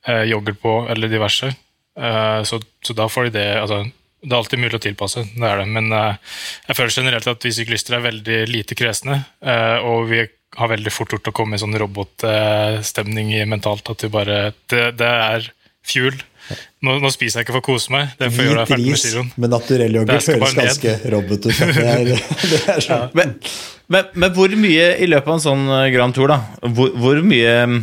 [0.08, 1.52] Uh, yoghurt på eller diverse.
[1.98, 3.82] Uh, så, så, da får de det altså,
[4.22, 5.68] Det er alltid mulig å tilpasse, det er det.
[5.76, 9.22] Men uh, jeg føler generelt at vi syklister er veldig lite kresne.
[9.84, 10.24] og vi
[10.58, 13.88] har veldig fort gjort å komme i sånn robotstemning mentalt.
[13.90, 15.48] At du bare Det, det er
[15.86, 16.18] fuel.
[16.84, 18.14] Nå, nå, spiser jeg ikke for å kose meg.
[18.20, 19.28] Det får gjøre ferdig med kiloen.
[19.36, 21.60] med naturell yoghurt føles ganske robot ut.
[21.60, 22.12] Det er,
[22.52, 22.94] det er sånn.
[22.94, 23.10] ja.
[23.18, 23.34] men,
[23.92, 26.70] men, men, hvor mye i løpet av en sånn Grand Tour, da?
[26.78, 27.78] Hvor, hvor mye mm,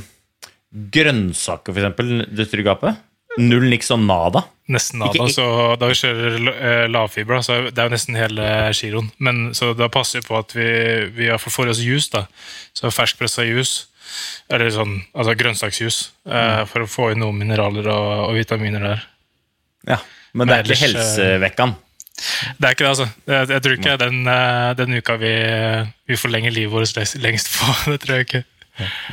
[0.95, 3.05] grønnsaker, eksempel, dytter du i gapet?
[3.41, 4.45] Null niks og nada?
[4.65, 5.27] Nesten nada.
[5.29, 5.45] Så
[5.77, 9.11] da vi kjører lavfibra, så det er jo nesten hele giroen.
[9.21, 10.69] Men så da passer vi på at vi,
[11.13, 12.25] vi får oss juice, da.
[12.73, 13.91] Så ferskpressa juice
[14.53, 15.97] eller sånn, altså grønnsaksjus,
[16.29, 19.07] uh, for å få inn noen mineraler og, og vitaminer der.
[19.89, 19.99] Ja,
[20.33, 21.75] Men det er ikke helsevekkan?
[22.15, 23.07] Det er ikke det, altså.
[23.27, 24.19] Jeg, jeg tror ikke den,
[24.79, 25.33] den uka vi,
[26.07, 27.73] vi forlenger livet vårt lengst på.
[27.91, 28.43] Det tror jeg ikke.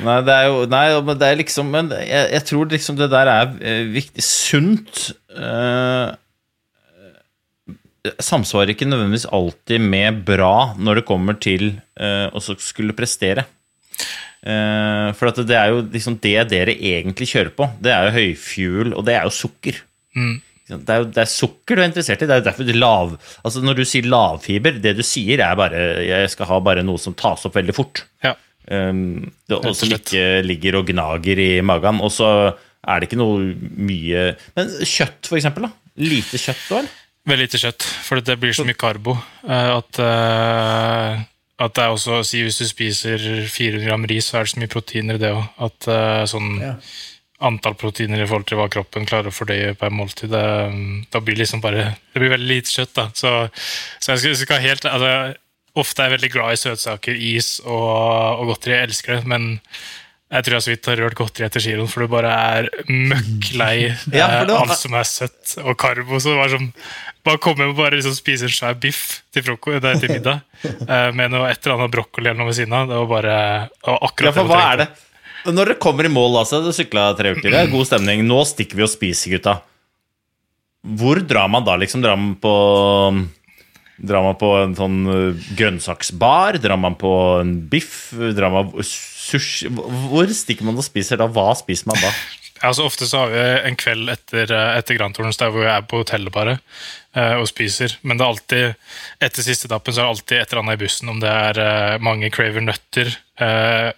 [0.03, 3.07] Nei, det er jo Nei, men det er liksom Men jeg, jeg tror liksom det
[3.13, 4.25] der er eh, viktig.
[4.27, 5.05] Sunt
[5.37, 6.11] uh,
[8.19, 11.69] samsvarer ikke nødvendigvis alltid med bra når det kommer til
[12.01, 13.47] uh, å skulle prestere.
[14.43, 17.69] Uh, for det er jo liksom det dere egentlig kjører på.
[17.79, 19.79] Det er jo høyfuel, og det er jo sukker.
[20.19, 20.35] Mm.
[20.73, 22.27] Det, er jo, det er sukker du er interessert i.
[22.27, 25.59] Det er jo derfor du lav, altså Når du sier lavfiber, det du sier er
[25.59, 28.05] bare jeg skal ha bare noe som tas opp veldig fort.
[28.25, 28.35] Ja.
[28.71, 32.01] Um, det, og som ikke ligger og gnager i magen.
[32.05, 32.29] Og så
[32.83, 35.69] er det ikke noe mye Men kjøtt, for eksempel.
[35.69, 35.75] da?
[36.03, 36.99] Lite kjøtt òg, eller?
[37.23, 41.21] Veldig lite kjøtt, for det blir så mye karbo uh, at uh,
[41.63, 44.61] at det er også, si Hvis du spiser 400 gram ris, så er det så
[44.63, 45.45] mye proteiner i det òg.
[45.63, 46.73] At uh, sånn ja.
[47.47, 50.43] antall proteiner i forhold til hva kroppen klarer å fordøye per måltid, det,
[51.13, 52.95] da blir liksom bare Det blir veldig lite kjøtt.
[52.99, 53.07] da.
[53.15, 53.35] Så,
[54.01, 55.13] så jeg skal, skal helt, altså,
[55.79, 58.77] Ofte er veldig glad i søtsaker, is og, og godteri.
[58.77, 59.47] Jeg elsker det, men
[60.33, 63.51] jeg tror jeg så vidt har rørt godteri etter giroen, for du bare er møkk
[63.61, 63.75] lei
[64.17, 64.53] ja, var...
[64.59, 66.21] alt som er søtt og karbo.
[66.21, 66.71] Så det var sånn
[67.23, 71.31] bare komme og bare liksom spise en svær biff til, der, til middag uh, med
[71.31, 72.89] noe, et eller annet brokkoli eller noe ved siden av.
[72.91, 73.37] Det var bare
[73.71, 74.89] det var akkurat ja, for hva er det?
[75.43, 78.23] Når dere kommer i mål, altså, du sykla tre uker, det er god stemning.
[78.27, 79.57] Nå stikker vi og spiser, gutta.
[80.83, 82.03] Hvor drar man da, liksom?
[82.03, 82.53] Drar man på
[84.03, 86.59] Drar man på en sånn eh, grønnsaksbar?
[86.63, 88.11] Drar man på en biff?
[88.35, 89.71] Drar man sushi?
[89.71, 91.29] Hvor stikker man og spiser da?
[91.31, 92.15] Hva spiser man da?
[92.63, 95.71] Altså, ofte så har vi en kveld etter, eh, etter Grand Tours der hvor vi
[95.73, 96.53] er på hotellet bare
[97.19, 97.97] uh, og spiser.
[98.07, 98.93] Men det er alltid,
[99.27, 101.11] etter siste etappen så er det alltid et eller annet i bussen.
[101.11, 103.11] Om det er mange craver nøtter,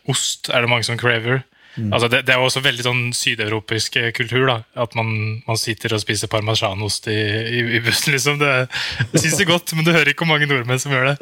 [0.08, 1.42] ost er det mange som craver.
[1.76, 1.90] Mm.
[1.92, 4.44] Altså det, det, er også veldig sånn sydeuropeisk kultur.
[4.46, 5.10] da, At man,
[5.46, 8.14] man sitter og spiser parmesanost i, i, i bussen.
[8.14, 8.52] liksom, Det,
[9.12, 11.16] det synes det godt, men du hører ikke hvor mange nordmenn som gjør det.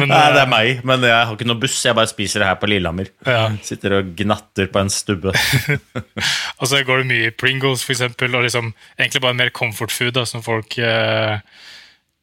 [0.00, 1.78] Men, Nei, Det er meg, men jeg har ikke noe buss.
[1.86, 3.12] Jeg bare spiser det her på Lillehammer.
[3.26, 3.48] Ja.
[3.64, 5.32] Sitter og gnatter på en stubbe.
[6.60, 9.94] og så går det mye i Pringles, for eksempel, og liksom, egentlig bare mer comfort
[9.94, 11.40] food da, som folk eh,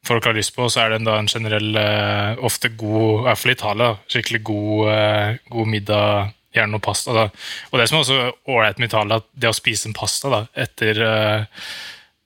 [0.06, 3.24] folk har lyst på, så er det en, da, en generell, eh, ofte god, i
[3.26, 7.16] hvert fall i Italia, skikkelig god, eh, god middag gjerne noe pasta.
[7.16, 7.26] Da.
[7.72, 8.20] Og det som er også
[8.52, 11.68] ålreit med Italia, at det å spise en pasta da, etter, uh,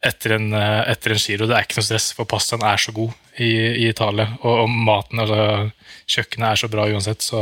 [0.05, 2.95] etter, en, uh, etter en giro, det er ikke noe stress, for pastaen er så
[2.95, 3.51] god i,
[3.83, 4.27] i Italia.
[4.41, 5.69] Og, og maten, altså,
[6.09, 7.41] kjøkkenet er så bra uansett, så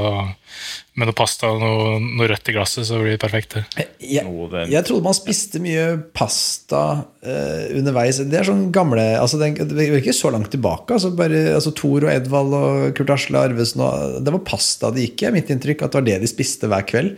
[0.97, 3.57] med noe pasta og noe, noe, rødt i glasset, så blir det perfekt.
[3.77, 4.25] Jeg, jeg,
[4.71, 5.85] jeg trodde man spiste mye
[6.17, 8.19] pasta uh, underveis.
[8.25, 10.97] Det er sånn gamle altså Det er ikke så langt tilbake.
[10.97, 15.05] Altså bare, altså Thor og Edvald og Kurt Asle Arvesen og, Det var pasta det
[15.05, 15.85] gikk i, mitt inntrykk.
[15.85, 17.13] At det var det de spiste hver kveld.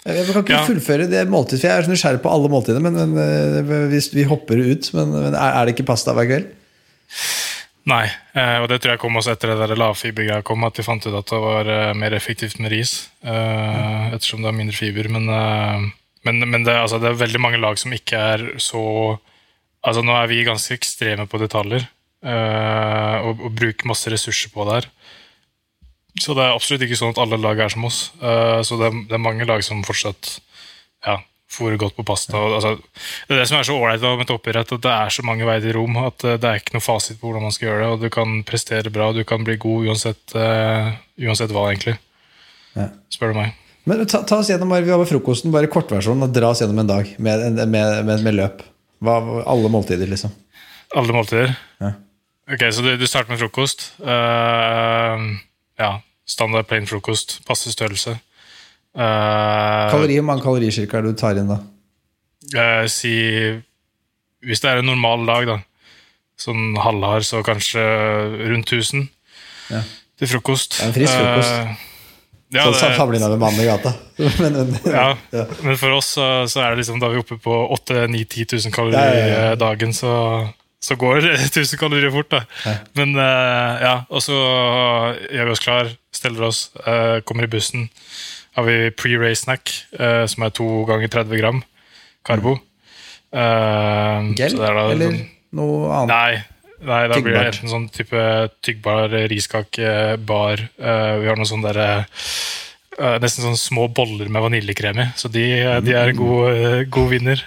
[0.00, 0.62] Jeg kan ikke ja.
[0.64, 2.80] fullføre det måltidet, for jeg er så nysgjerrig på alle måltider.
[2.80, 6.48] Men, men uh, hvis vi hopper ut, men, men er det ikke pasta hver kveld?
[7.88, 8.04] Nei,
[8.36, 11.06] eh, og det tror jeg kom også etter det der lavfibergreia kom, at de fant
[11.06, 13.08] ut at det var eh, mer effektivt med ris.
[13.24, 15.08] Eh, ettersom det er mindre fiber.
[15.08, 15.30] Men,
[16.26, 18.84] men, men det, altså, det, er veldig mange lag som ikke er så
[19.80, 21.86] Altså Nå er vi ganske ekstreme på detaljer
[22.20, 24.88] og, og bruker masse ressurser på det her.
[26.20, 28.00] Så det er absolutt ikke sånn at alle lag er som oss.
[28.20, 30.34] så det er, det er mange lag som fortsatt
[31.06, 31.14] ja,
[31.50, 32.38] fôre godt på pasta.
[32.38, 32.76] Altså,
[33.26, 35.64] det er det som er så ålreit med toppidrett, at det er så mange veier
[35.64, 35.96] til rom.
[36.04, 37.88] At eh, det er ikke noe fasit på hvordan man skal gjøre det.
[37.94, 41.96] Og du kan prestere bra, du kan bli god uansett, uh, uansett hva, egentlig.
[42.76, 42.90] Ja.
[43.12, 43.56] Spør du meg.
[43.88, 46.82] Men ta, ta, oss gjennom vi har med frokosten, bare kortversjonen, og dra oss gjennom
[46.82, 48.62] en dag med, med, med, med løp.
[49.02, 49.16] Hva,
[49.48, 50.32] alle måltider, liksom.
[50.94, 51.54] Alle måltider?
[51.80, 51.94] Ja.
[52.50, 53.92] Ok, så du, du starter med frokost.
[54.02, 55.38] Uh,
[55.80, 55.94] ja,
[56.28, 57.40] standard plain frokost.
[57.48, 58.18] Passe størrelse.
[58.96, 61.60] Eh, Kalori, Hvor mange kalorier cirka er det du tar inn da?
[62.50, 63.12] Uh, si
[64.42, 65.58] Hvis det er en normal dag, da,
[66.40, 67.82] sånn halvhard, så kanskje
[68.50, 69.06] rundt 1000
[69.70, 69.82] Ja.
[70.18, 70.80] til frokost.
[70.80, 71.52] Er en frisk frokost.
[71.52, 71.86] Eh,
[72.56, 73.92] ja, Sånn sammenligna med mannen i gata.
[74.40, 75.04] Men, men, ja,
[75.36, 75.44] Ja.
[75.62, 78.74] men for oss så, så er det liksom da vi er oppe på 8-9-10 000
[78.74, 79.54] kalorier Ja, ja, ja.
[79.60, 80.10] dagen, så,
[80.82, 82.32] så går 1000 kalorier fort.
[82.32, 82.40] da.
[82.66, 82.74] Ja.
[82.98, 84.34] Men uh, ja, og så
[85.30, 87.86] gjør vi oss klar, steller oss, uh, kommer i bussen.
[88.58, 91.62] Har vi pre-race snack, eh, som er to ganger 30 gram
[92.26, 92.56] karbo.
[93.32, 94.58] Eh, Gel?
[94.60, 96.08] er Eller sånn- noe annet?
[96.08, 96.42] Nei,
[96.82, 101.70] nei da blir det en enten sånn type tyggbar riskakebar eh, Vi har noen sånne
[101.70, 102.06] derre
[102.98, 105.46] eh, Nesten sånn små boller med vaniljekrem i, så de,
[105.86, 107.44] de er en god, eh, god vinner.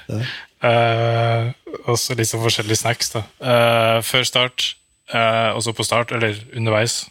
[0.64, 1.52] Uh,
[1.92, 3.12] og så litt sånn forskjellige snacks.
[3.12, 3.26] da.
[3.44, 4.70] Uh, før start,
[5.12, 7.02] uh, og så på start, eller underveis,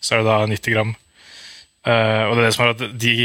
[0.00, 0.94] så er det da 90 gram.
[1.86, 3.16] Eh, og det er det som er at de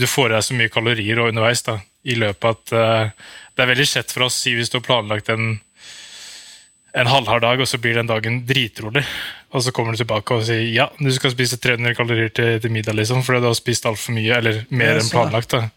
[0.00, 3.64] Du får i deg så mye kalorier og underveis da, i løpet at uh, det
[3.64, 5.58] er veldig kjett for oss, si hvis du har planlagt en
[6.90, 9.04] en halvhard dag, og så blir den dagen dritrolig.
[9.54, 12.72] Og så kommer du tilbake og sier ja, du skal spise 300 kalorier til, til
[12.74, 15.54] middag, liksom, fordi du har spist altfor mye, eller mer enn planlagt.
[15.54, 15.68] da.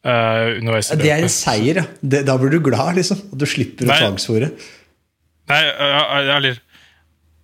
[0.00, 1.86] Uh, underveis i Ja, Det er en seier, ja.
[2.00, 3.20] Det, da blir du glad, liksom.
[3.34, 3.98] At du slipper å Nei.
[4.00, 4.52] tvangsfòre.
[5.50, 5.62] Nei,
[6.38, 6.60] eller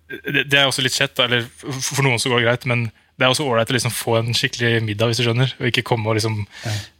[0.07, 2.87] det, det er også litt kjett, eller for for noen så går det greit, men
[3.17, 5.83] det er også ålreit å liksom få en skikkelig middag, hvis du skjønner, og ikke
[5.87, 6.43] komme og liksom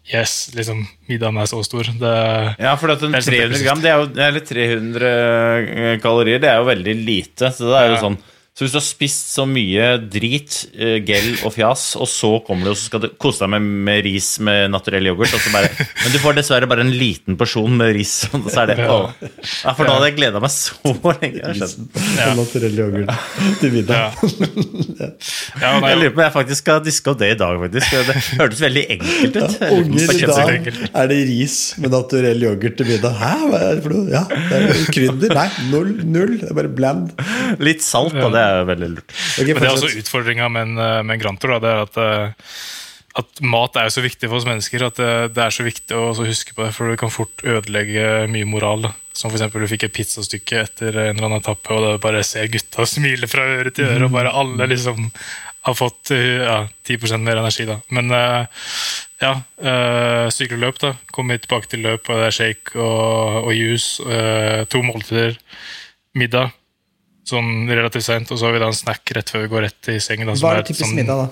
[0.08, 1.84] Yes, liksom, middagen er så stor.
[2.00, 2.12] Det,
[2.64, 6.40] Ja, for at en Det er sånn 300 gram, det er jo, eller 300 kalorier,
[6.40, 7.52] det er jo veldig lite.
[7.52, 8.02] Så det er jo Ja.
[8.06, 8.18] sånn
[8.58, 12.66] Så hvis du har spist så mye drit, eh, gel og fjas, og så kommer
[12.66, 15.52] du og så skal du kose deg med, med ris med naturell yoghurt, og så
[15.54, 18.88] bare Men du får dessverre bare en liten porsjon med ris, og så er det
[18.90, 18.96] å.
[19.62, 21.54] Ja, for da hadde jeg gleda meg så lenge.
[22.18, 22.32] Ja.
[22.40, 23.14] Naturell yoghurt
[23.62, 24.18] til middag.
[24.24, 25.12] ja.
[25.62, 27.94] ja, jeg lurer på om jeg faktisk skal diske opp det i dag, faktisk.
[28.10, 29.56] Det hørtes veldig enkelt ut.
[29.68, 30.72] Om Unger, i dag
[31.04, 33.22] er det ris med naturell yoghurt til middag.
[33.22, 34.10] Hæ, hva er det for noe?
[34.18, 35.38] Ja, det er krydder.
[35.44, 35.94] Nei, null.
[36.18, 36.36] null.
[36.42, 37.14] Det er bare bland.
[37.62, 38.34] Litt salt, da.
[38.34, 39.16] Det er veldig lurt.
[39.38, 41.56] Okay, Men det er også utfordringa med eh, med en grantor.
[41.56, 42.54] Da, det er at, eh,
[43.24, 46.12] at mat er så viktig for oss mennesker at det, det er så viktig å
[46.12, 48.88] også huske på det, for det kan fort ødelegge mye moral.
[48.88, 48.94] Da.
[49.18, 49.50] Som f.eks.
[49.54, 53.30] du fikk et pizzastykke etter en eller annen etappe, og det bare ser gutta smile
[53.30, 55.10] fra øre til øre, og bare alle liksom
[55.68, 57.66] har fått eh, ja, 10% mer energi.
[57.68, 57.80] da.
[57.92, 58.68] Men eh,
[59.18, 59.34] ja,
[59.66, 60.94] uh, sykleløp, da.
[61.12, 64.04] Kommer tilbake til løp, og det er shake og, og juice.
[64.06, 65.40] eh, to måltider.
[66.14, 66.54] Middag
[67.32, 69.90] sånn relativt sent, og så har vi da en snack rett før vi går rett
[69.94, 70.30] i sengen.
[70.30, 71.30] Da, som Hva er typisk sånn, middag, da?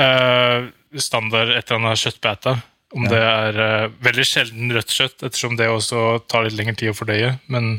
[0.00, 2.56] Uh, standard et eller annet kjøttbeta.
[2.90, 6.90] Om det er uh, veldig sjelden rødt kjøtt, ettersom det også tar litt lengre tid
[6.90, 7.34] å fordøye.
[7.52, 7.76] Men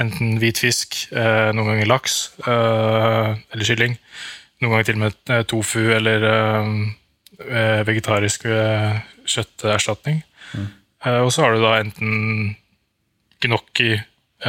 [0.00, 3.96] enten hvit fisk, uh, noen ganger laks eller kylling.
[4.62, 6.28] Noen ganger til og med tofu eller
[7.88, 8.44] vegetarisk
[9.26, 10.20] kjøtterstatning.
[11.06, 12.54] Eh, og så har du da enten
[13.42, 13.96] gnocchi,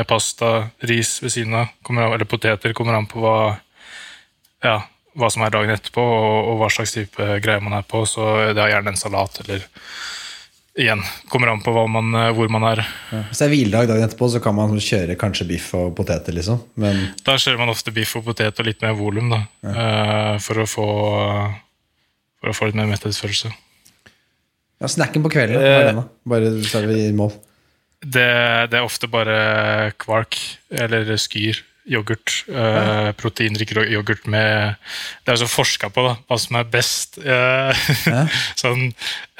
[0.10, 1.68] pasta, ris ved siden av,
[2.14, 2.74] eller poteter.
[2.74, 3.36] Kommer an på hva,
[4.66, 4.80] ja,
[5.14, 8.02] hva som er dagen etterpå, og, og hva slags type greier man er på.
[8.10, 8.26] Så
[8.56, 9.68] det er gjerne en salat, eller
[10.74, 12.82] igjen, kommer an på hva man, eh, hvor man er.
[13.30, 16.64] Hvis det er hviledag dagen etterpå, så kan man kjøre kanskje biff og poteter, liksom.
[16.82, 20.40] Men Da kjører man ofte biff og potet og litt mer volum, da, Ja.
[20.42, 20.88] for, å få,
[22.42, 23.54] for å få litt mer metthetsfølelse.
[24.82, 26.02] ja, snacken på kvelden, eh?
[26.28, 27.32] Bare så er vi i mål.
[28.04, 28.30] Det,
[28.72, 30.40] det er ofte bare kvark
[30.72, 31.64] eller skyr.
[31.84, 32.46] Yoghurt.
[32.48, 34.76] Eh, proteinrik yoghurt med
[35.26, 37.82] Det er altså forska på da, hva som er best eh,
[38.62, 38.94] sånn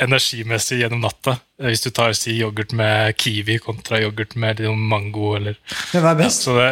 [0.04, 1.38] energimessig gjennom natta.
[1.64, 5.56] Hvis du tar si yoghurt med kiwi kontra yoghurt med mango eller
[5.94, 6.44] hva er best?
[6.44, 6.68] Så det,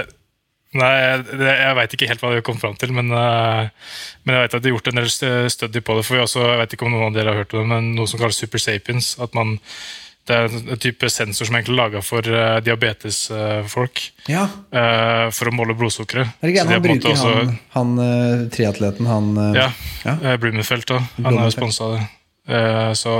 [0.76, 0.92] nei,
[1.30, 3.72] det, jeg veit ikke helt hva de kom fram til, men, uh,
[4.26, 6.04] men jeg vet at de har gjort en del st- study på det.
[6.08, 7.92] For vi også, jeg vet ikke om noen av dere har hørt om det, men
[7.96, 9.14] noe som kalles super sapiens.
[9.24, 9.56] At man,
[10.30, 14.04] det er en type sensor som er laga for uh, diabetesfolk.
[14.30, 16.38] Ja, Uh, for å måle blodsukkeret.
[16.40, 19.68] er det Så han bruker, også, han, han eh, triatleten, han Ja,
[20.06, 20.38] Ja.
[20.40, 21.02] Blumenfeldt da.
[21.02, 21.50] Han Blumenfeldt.
[21.50, 22.06] jo sponsa det.
[22.48, 23.12] Eh, så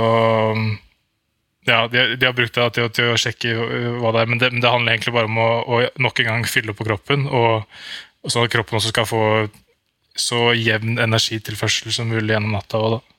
[0.56, 0.78] um,
[1.66, 3.52] ja, de, de har brukt det til, til å sjekke
[4.02, 6.30] hva det er, men det, men det handler egentlig bare om å, å nok en
[6.30, 7.68] gang fylle på kroppen, og,
[8.22, 9.22] og sånn at kroppen også skal få
[10.18, 12.80] så jevn energitilførsel som mulig gjennom natta.
[12.82, 13.11] Også, da.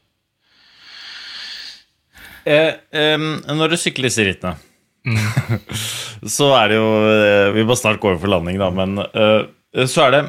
[2.43, 3.25] Eh, eh,
[3.55, 4.57] når du sykler disse rittene,
[6.35, 9.85] så er det jo eh, Vi må snart gå over for landing, da, men eh,
[9.89, 10.21] så er det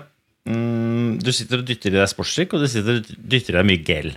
[0.51, 3.69] mm, Du sitter og dytter i deg sportsdrikk, og du sitter og dytter i deg
[3.71, 4.11] mye gel.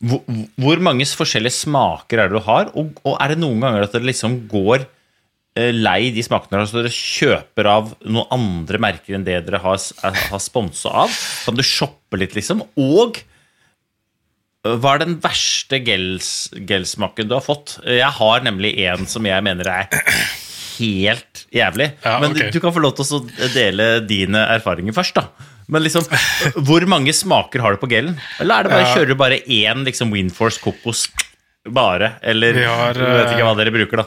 [0.00, 0.22] Hvor,
[0.56, 3.96] hvor mange forskjellige smaker er det du har, og, og er det noen ganger at
[3.96, 4.86] det liksom går
[5.60, 9.76] eh, lei de smakene så dere kjøper av noen andre merker enn det dere har,
[10.04, 11.20] har sponsa av?
[11.44, 12.64] Kan du shoppe litt, liksom?
[12.80, 13.29] Og eh,
[14.60, 17.78] hva er den verste gels, gelsmaken du har fått?
[17.86, 19.86] Jeg har nemlig en som jeg mener er
[20.80, 21.90] helt jævlig.
[22.04, 22.50] Ja, Men ok.
[22.52, 25.28] du kan få lov til å dele dine erfaringer først, da.
[25.70, 26.04] Men liksom,
[26.66, 28.16] Hvor mange smaker har du på gelen?
[28.42, 28.94] Eller er det bare, Ja.
[28.96, 31.06] kjører du bare én liksom, Windforce kokos
[31.64, 32.14] bare?
[32.22, 34.06] Eller har, du vet ikke hva dere bruker, da.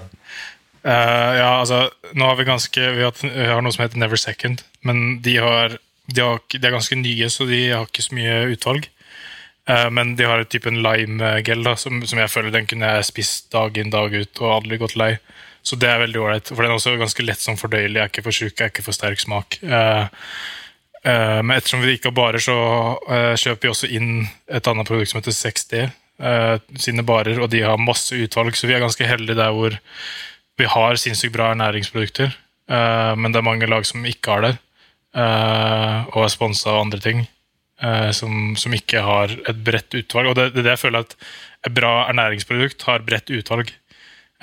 [0.84, 4.20] Uh, ja, altså, nå har vi ganske Vi har, vi har noe som heter Never
[4.20, 5.78] Second, men de, har,
[6.12, 8.90] de, har, de er ganske nye, så de har ikke så mye utvalg.
[9.70, 13.52] Eh, men de har et type lime-gel som, som jeg føler den kunne jeg spist
[13.54, 15.16] dag inn dag ut og aldri gått lei.
[15.64, 16.52] Så det er veldig ålreit.
[16.52, 17.96] For den er også ganske lett som fordøyelig.
[17.96, 19.62] Jeg er ikke for sjuk, jeg er ikke for sterk smak.
[19.64, 20.24] Eh,
[21.08, 22.58] eh, men ettersom vi ikke har barer, så
[23.40, 25.86] kjøper vi også inn et annet produkt som heter 6D.
[26.24, 29.74] eh, sine barer, og de har masse utvalg, så vi er ganske heldige der hvor
[30.60, 32.36] vi har sinnssykt bra ernæringsprodukter,
[33.18, 34.52] men det er mange lag som ikke har det,
[35.18, 37.24] og er sponsa av andre ting,
[38.16, 40.30] som, som ikke har et bredt utvalg.
[40.32, 41.16] Og det, det jeg føler at
[41.68, 43.74] et bra ernæringsprodukt har bredt utvalg,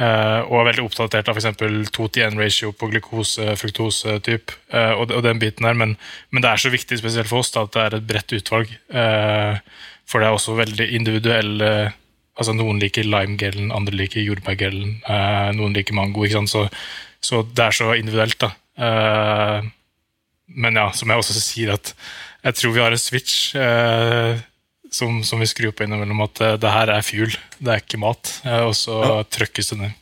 [0.01, 1.59] Uh, og er veldig oppdatert av f.eks.
[1.93, 5.93] 2-1-ratio på glukose, fruktose-typ, uh, og, og den biten her, men,
[6.33, 8.73] men det er så viktig, spesielt for oss, da, at det er et bredt utvalg,
[8.89, 9.61] Uh,
[10.11, 11.71] for det er også veldig individuelle
[12.41, 16.23] Altså Noen liker limegelen, andre liker jordbærgelen, eh, noen liker mango.
[16.25, 16.49] ikke sant?
[16.49, 16.63] Så,
[17.21, 18.49] så det er så individuelt, da.
[18.81, 19.67] Eh,
[20.65, 21.93] men ja, som jeg også sier, at
[22.45, 24.41] jeg tror vi har en switch eh,
[24.91, 28.01] som, som vi skrur på innimellom, at eh, det her er fuel, det er ikke
[28.03, 28.33] mat.
[28.45, 29.97] Eh, og så trøkkes det ned.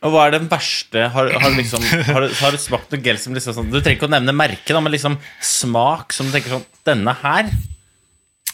[0.00, 3.18] Og hva er den verste Har, har, du liksom, har, har du smakt noe gel
[3.20, 6.32] som liksom sånn Du trenger ikke å nevne merke, da, men liksom smak som du
[6.32, 7.50] tenker sånn Denne her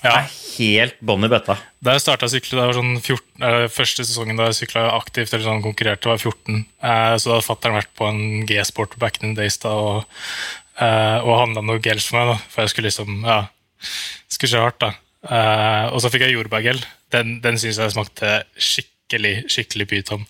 [0.02, 0.16] Ja.
[0.16, 1.54] er helt bånn i bøtta.
[1.84, 4.84] Da jeg starta å sykle, det var sånn 14, eh, første sesongen da jeg sykla
[4.96, 6.64] aktivt eller sånn konkurrerte, var 14.
[6.82, 8.20] Eh, så da hadde fatter'n vært på en
[8.50, 10.20] G-sport back in the days da, og,
[10.80, 13.40] eh, og handla noe gels for meg, da, for jeg skulle liksom ja,
[14.28, 14.84] skulle kjøre hardt.
[14.84, 14.92] da.
[15.26, 16.78] Uh, og så fikk jeg jordbærgel.
[17.14, 20.22] Den, den syns jeg smakte skikkelig skikkelig pyton.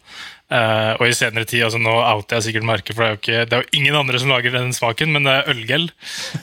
[0.47, 3.20] Uh, og i senere tid, altså nå outer jeg sikkert merket, for det er, jo
[3.20, 5.88] ikke, det er jo ingen andre som lager den smaken, men det er ølgel.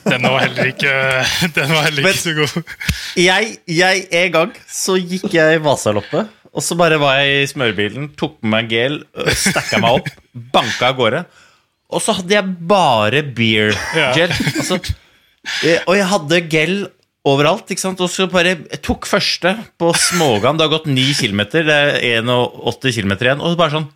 [0.04, 0.94] Den var heller ikke,
[1.56, 2.74] den var heller ikke så god.
[3.18, 7.48] Jeg, jeg, En gang så gikk jeg i Vasaloppet, og så bare var jeg i
[7.50, 9.00] smørbilen, tok med meg gel,
[9.40, 10.12] stakka meg opp,
[10.52, 11.24] banka av gårde.
[11.94, 14.10] Og så hadde jeg bare beer Ja.
[14.16, 14.32] gel.
[14.58, 14.78] Altså,
[15.64, 16.76] eh, og jeg hadde gel
[17.24, 17.70] overalt.
[17.72, 18.00] ikke sant?
[18.04, 20.58] Og så bare jeg tok første på Smågan.
[20.58, 23.40] Det har gått 9 km, det er 81 km igjen.
[23.44, 23.88] Og bare sånn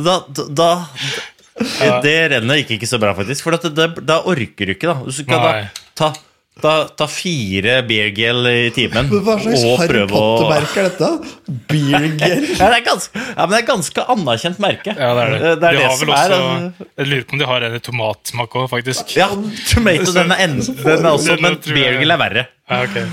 [0.00, 0.70] Da, da, da
[2.02, 3.44] Det rennet gikk ikke så bra, faktisk.
[3.44, 3.52] For
[4.00, 4.96] da orker du ikke, da.
[5.04, 5.52] Du skal da
[5.98, 6.08] ta,
[6.60, 11.10] ta, ta fire beergel i timen Hva slags og Harry Potter-merke er dette?
[11.70, 12.46] Beergel?
[12.60, 14.94] ja, det er ganske, ja, men det er ganske anerkjent merke.
[14.96, 15.40] Ja, det er det.
[15.40, 17.68] Det er de det har som vel er også, Jeg lurer på om de har
[17.68, 19.16] en i tomatsmak òg, faktisk.
[19.18, 19.30] Ja,
[19.72, 22.46] tomato, den er, en, den er også Men beergel er verre.
[22.70, 23.06] Ja, okay.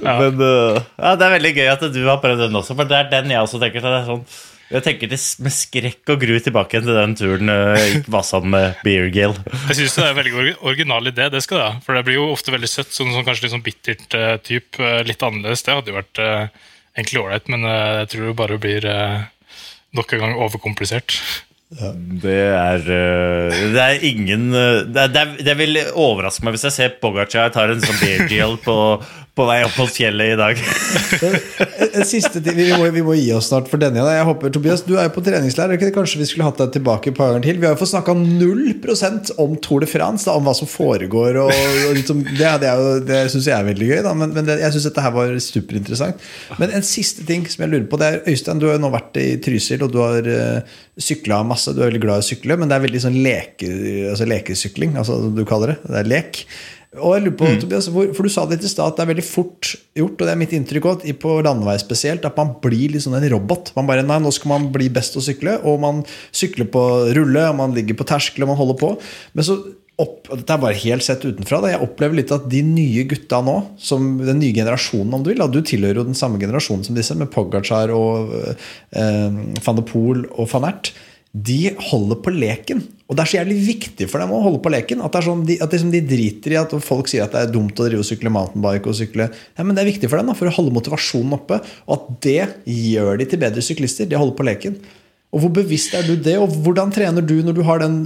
[0.00, 0.16] Ja.
[0.16, 2.96] Men uh, ja, Det er veldig gøy at du har prøvd den også, for det
[2.96, 3.84] er den jeg også tenker.
[3.84, 4.24] Så det er sånn,
[4.72, 8.48] jeg tenker det med skrekk og gru tilbake til den turen øh, jeg gikk Vasan
[8.52, 9.36] med beergel.
[9.68, 11.78] Jeg syns det er en veldig original idé, det skal det ha.
[11.84, 14.80] For det blir jo ofte veldig søtt, sånn, sånn kanskje litt sånn bittert uh, type.
[14.80, 15.64] uh, litt annerledes.
[15.66, 19.24] Det hadde jo vært uh, egentlig ålreit, men eh, jeg tror det bare blir uh,
[19.96, 21.16] nok en gang overkomplisert.
[21.72, 26.98] Det er Det er ingen det, det, er, det vil overraske meg hvis jeg ser
[27.00, 28.74] Pogacar tar en sånn beer deal på,
[29.32, 30.58] på vei opp mot fjellet i dag.
[31.92, 34.00] En siste ting, vi må, vi må gi oss snart for denne.
[34.00, 35.72] Jeg håper, Tobias, Du er jo på treningsleir.
[35.92, 37.58] Kanskje vi skulle hatt deg tilbake et par ganger til?
[37.60, 41.36] Vi har jo fått snakka 0% om Tour de France, da, om hva som foregår.
[41.42, 42.72] Og, og liksom, det det,
[43.08, 45.36] det syns jeg er veldig gøy, da, men, men det, jeg syns dette her var
[45.44, 46.28] superinteressant.
[46.60, 48.92] Men en siste ting som jeg lurer på, det er Øystein, du har jo nå
[48.94, 51.72] vært i Trysil, og du har uh, sykla masse.
[51.72, 53.72] Du er veldig glad i å sykle, men det er veldig sånn leke,
[54.12, 55.82] altså lekesykling, altså du kaller det.
[55.88, 56.46] Det er lek.
[57.00, 59.10] Og jeg lurer på, Tobias, hvor, for Du sa det i stad at det er
[59.14, 62.92] veldig fort gjort, og det er mitt inntrykk også, på landevei spesielt, at man blir
[62.92, 63.70] litt sånn en robot.
[63.78, 66.02] Man bare, nei, Nå skal man bli best å sykle, og man
[66.36, 66.82] sykler på
[67.16, 68.90] rulle, og man ligger på terskel, og man holder på.
[69.32, 69.56] Men så
[70.02, 71.62] opp, Dette er bare helt sett utenfra.
[71.62, 71.70] Da.
[71.72, 75.40] Jeg opplever litt at de nye gutta nå, som den nye generasjonen, om du vil,
[75.40, 79.86] da, du tilhører jo den samme generasjonen som disse, med Pogacar og eh, van de
[79.88, 80.92] Poel og van Ert
[81.32, 82.82] de holder på leken.
[83.08, 85.00] Og det er så jævlig viktig for dem å holde på leken.
[85.04, 87.78] At, sånn, de, at liksom de driter i at folk sier at det er dumt
[87.80, 88.88] å drive og sykle mountainbike.
[88.88, 91.62] og sykle ja, Men det er viktig for dem da, for å holde motivasjonen oppe.
[91.86, 94.08] Og at det gjør de til bedre syklister.
[94.08, 94.76] De holder på leken.
[95.32, 96.36] Og Hvor bevisst er du det?
[96.36, 98.02] Og hvordan trener du når du har den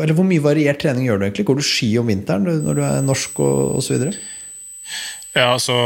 [0.00, 1.48] Eller hvor mye variert trening gjør du egentlig?
[1.50, 4.08] Går du ski om vinteren når du er norsk og osv.?
[5.36, 5.76] Ja, altså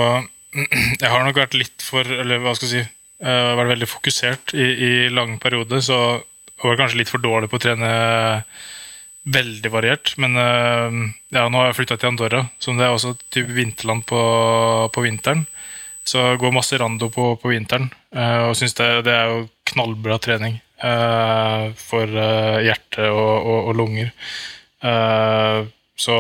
[1.03, 2.91] Jeg har nok vært litt for Eller hva skal jeg si
[3.25, 5.97] Uh, vært veldig fokusert i, i lang periode, så
[6.63, 7.91] var kanskje litt for dårlig på å trene
[9.25, 10.15] veldig variert.
[10.21, 11.01] Men uh,
[11.35, 14.21] ja, nå har jeg flytta til Andorra, som det er også typ vinterland på,
[14.95, 15.47] på vinteren.
[16.05, 19.47] Så jeg går masse rando på, på vinteren, uh, og syns det, det, er jo
[19.73, 22.05] knallbra trening uh, for
[22.65, 24.13] hjerte og, og, og lunger.
[25.97, 26.17] så,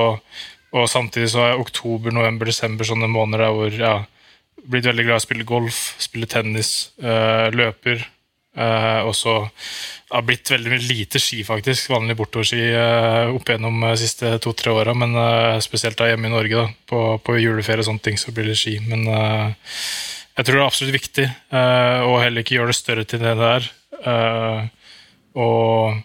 [0.72, 3.90] og samtidig så er oktober, november, desember sånne måneder der hvor ja,
[4.64, 6.70] blitt veldig glad i å spille golf, spille tennis,
[7.52, 8.06] løper.
[8.54, 9.32] Og så
[10.14, 11.88] har det blitt veldig lite ski, faktisk.
[11.90, 14.94] Vanlig bortoverski uh, opp gjennom de uh, siste to-tre åra.
[14.94, 18.34] Men uh, spesielt da hjemme i Norge, da, på, på, juleferie og sånne ting, så
[18.34, 18.76] blir det ski.
[18.86, 19.74] Men uh,
[20.38, 21.24] jeg tror det er absolutt viktig
[21.54, 23.66] å heller ikke gjøre det større til det det er.
[25.38, 26.00] og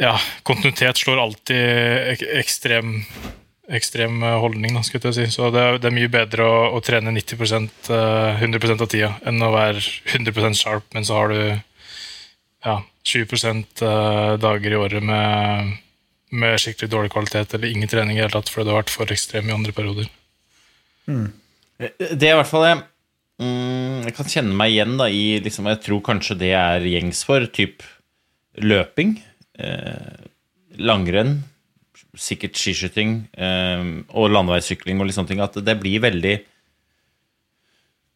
[0.00, 0.14] ja,
[0.48, 2.94] kontinuitet slår alltid ek ekstrem,
[3.76, 5.36] ekstrem holdning, da, skulle jeg si.
[5.36, 7.90] Så det, det, er mye bedre å, å trene 90%
[8.40, 9.82] 100% av tida enn å være
[10.14, 11.40] 100% sharp, men så har du
[12.64, 15.74] ja, 20 eh, dager i året med,
[16.30, 19.14] med, skikkelig dårlig kvalitet eller ingen trening i hele tatt fordi det har vært for
[19.14, 20.08] ekstrem i andre perioder.
[21.08, 21.28] Mm.
[21.78, 22.80] Det er i hvert fall jeg,
[23.40, 27.22] mm, jeg kan kjenne meg igjen da, i liksom, Jeg tror kanskje det er gjengs
[27.26, 27.86] for typ
[28.58, 29.16] løping,
[29.62, 30.26] eh,
[30.82, 31.38] langrenn,
[32.18, 35.42] sikkert skiskyting eh, og landeveissykling og litt sånne ting.
[35.44, 36.38] At det blir veldig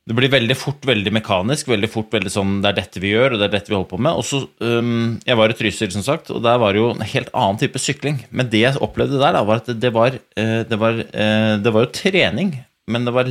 [0.02, 1.68] det blir veldig fort veldig mekanisk.
[1.70, 3.92] veldig fort veldig sånn, Det er dette vi gjør, og det er dette vi holder
[3.92, 4.12] på med.
[4.12, 7.06] Og så, um, Jeg var i Trysil, som sagt, og der var det jo en
[7.06, 8.24] helt annen type sykling.
[8.30, 11.72] Men det jeg opplevde der, da, var at det var, uh, det var, uh, det
[11.72, 13.30] var jo trening, men det var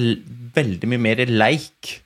[0.56, 2.00] veldig mye mer leik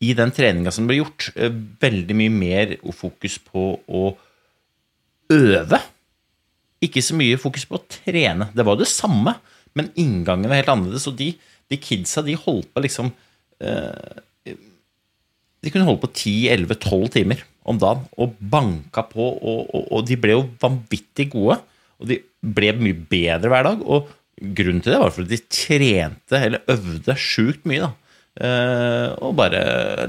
[0.00, 1.28] i den treninga som ble gjort.
[1.36, 4.16] Uh, veldig mye mer fokus på å
[5.28, 5.82] øve.
[6.84, 8.50] Ikke så mye fokus på å trene.
[8.52, 9.36] Det var jo det samme,
[9.76, 11.06] men inngangen var helt annerledes.
[11.08, 11.30] Og de,
[11.72, 13.14] de kidsa de holdt på liksom
[13.62, 14.22] Eh,
[15.64, 20.18] de kunne holde på 10-11-12 timer om dagen og banka på, og, og, og, de
[20.20, 21.58] ble jo vanvittig gode.
[21.96, 22.20] Og de
[22.56, 23.82] ble mye bedre hver dag.
[23.82, 24.10] Og
[24.56, 27.88] grunnen til det var fordi de trente eller øvde sjukt mye.
[27.88, 27.94] da.
[28.36, 29.60] Uh, og bare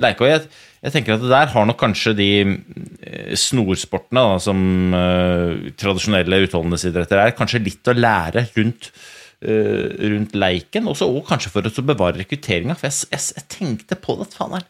[0.03, 0.25] leika.
[0.25, 0.47] Og jeg,
[0.81, 6.41] jeg, tenker at det der har nok kanskje de uh, snorsportene da, som uh, tradisjonelle
[6.47, 10.89] utholdenhetsidretter er, kanskje litt å lære rundt uh, rundt leiken.
[10.91, 12.77] Også, og kanskje for å bevare rekrutteringa.
[12.77, 14.29] For jeg, jeg, jeg, tenkte på det.
[14.35, 14.67] Faen, her.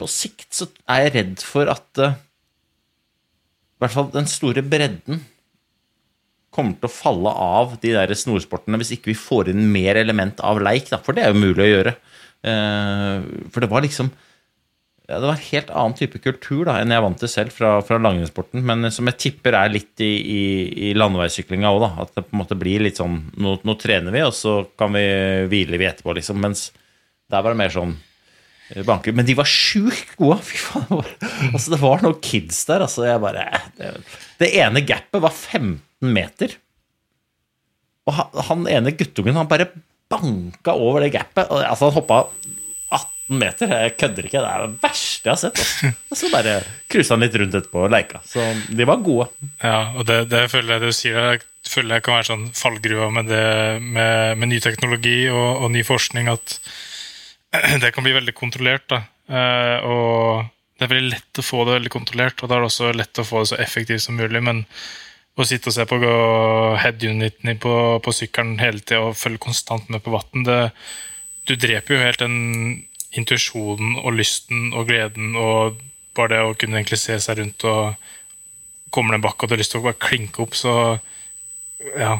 [0.00, 2.16] på sikt så er jeg redd for at uh,
[3.76, 5.24] i hvert fall den store bredden
[6.56, 10.40] kommer til å falle av de der snorsportene hvis ikke vi får inn mer element
[10.40, 10.88] av leik.
[10.88, 11.02] Da.
[11.04, 11.96] For det er jo mulig å gjøre.
[12.44, 14.10] Uh, for det var liksom
[15.06, 17.76] ja, det var en helt annen type kultur da, enn jeg vant til selv fra,
[17.86, 18.64] fra langrennssporten.
[18.66, 20.40] Men som jeg tipper er litt i, i,
[20.88, 24.24] i landeveissyklinga òg, At det på en måte blir litt sånn nå, nå, trener vi,
[24.26, 25.06] og så kan vi
[25.52, 26.42] hvile vi etterpå, liksom.
[26.42, 26.72] Mens
[27.30, 29.14] der var det mer sånn eh, banker.
[29.14, 30.40] Men de var sjukt gode!
[30.48, 31.14] Fy faen.
[31.52, 32.82] Altså, det var noen kids der.
[32.88, 33.46] Altså, jeg bare
[33.78, 33.94] det,
[34.42, 35.78] det ene gapet var 15
[36.18, 36.58] meter.
[38.10, 39.70] Og han, han ene guttungen, han bare
[40.10, 41.48] banka over det gapet.
[41.50, 42.20] Altså, han hoppa
[42.94, 43.72] 18 meter.
[43.72, 44.42] Jeg kødder ikke.
[44.42, 45.60] Det er det verste jeg har sett.
[45.62, 45.92] Altså.
[46.10, 46.56] Og så bare
[46.92, 48.22] cruisa han litt rundt etterpå og leika.
[48.26, 49.28] Så de var gode.
[49.62, 53.08] Ja, og det, det føler jeg du sier, jeg føler jeg kan være sånn fallgruva
[53.14, 53.32] med,
[53.82, 56.58] med, med ny teknologi og, og, ny forskning, at
[57.82, 58.86] det kan bli veldig kontrollert.
[58.92, 59.02] da.
[59.26, 60.46] Eh, og
[60.76, 63.22] det er veldig lett å få det veldig kontrollert, og da er det også lett
[63.22, 64.42] å få det så effektivt som mulig.
[64.44, 64.62] men
[65.36, 65.98] å sitte og se på
[66.80, 70.46] head-uniten på, på sykkelen hele tida og følge konstant med på vann,
[71.46, 72.38] du dreper jo helt den
[73.16, 75.82] intuisjonen og lysten og gleden og
[76.16, 78.08] bare det å kunne egentlig se seg rundt og
[78.94, 80.72] kommer det en bakke og du har lyst til å bare klinke opp, så
[81.98, 82.16] ja,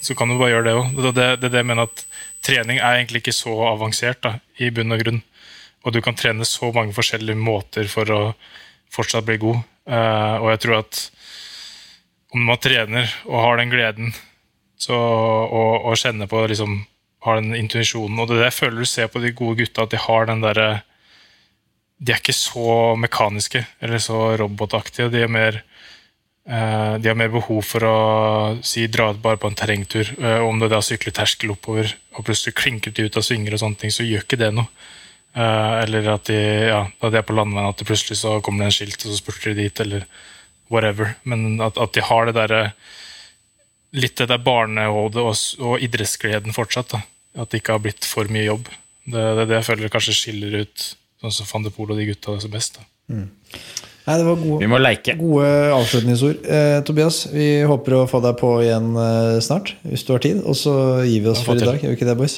[0.00, 0.96] så kan du bare gjøre det òg.
[0.96, 2.04] Det, det, det, det jeg mener at
[2.44, 5.22] trening er egentlig ikke så avansert da, i bunn og grunn.
[5.84, 8.20] Og du kan trene så mange forskjellige måter for å
[8.94, 9.60] fortsatt bli god.
[9.84, 11.00] Uh, og jeg tror at
[12.34, 14.14] om man trener og har den gleden
[14.80, 16.80] så, og, og kjenner på liksom
[17.24, 18.18] har den intuisjonen.
[18.20, 20.44] Og det er jeg føler du ser på de gode gutta, at de har den
[20.44, 20.82] derre
[22.04, 25.08] De er ikke så mekaniske eller så robotaktige.
[25.08, 25.62] De er mer
[26.50, 27.98] uh, har mer behov for å
[28.66, 30.10] si dra ut bare på en terrengtur.
[30.18, 33.54] Uh, om det er å sykle terskel oppover og plutselig klinker de ut av svinger,
[33.54, 34.68] og sånne ting, så gjør ikke det noe.
[35.34, 36.38] Uh, eller at de,
[36.68, 39.14] ja, da de er på landeveien, at det plutselig så kommer det en skilt, og
[39.14, 40.04] så spurter de dit, eller
[40.74, 41.14] whatever.
[41.24, 42.62] Men at, at de har det derre
[43.94, 46.90] Litt det der barnehodet og, og idrettsgleden fortsatt.
[46.96, 47.04] da
[47.38, 48.68] at det ikke har blitt for mye jobb.
[49.10, 50.84] Det er det, det, jeg føler kanskje skiller ut
[51.22, 52.78] sånn som van de Poel og de gutta som best.
[53.10, 53.24] Mm.
[54.04, 55.14] Nei, det var gode, vi må leke.
[55.18, 56.44] gode avslutningsord.
[56.46, 60.42] Eh, Tobias, vi håper å få deg på igjen eh, snart, hvis du har tid.
[60.46, 60.74] Og så
[61.08, 61.78] gir vi oss for i dag.
[61.82, 62.36] Gjør vi ikke det, boys?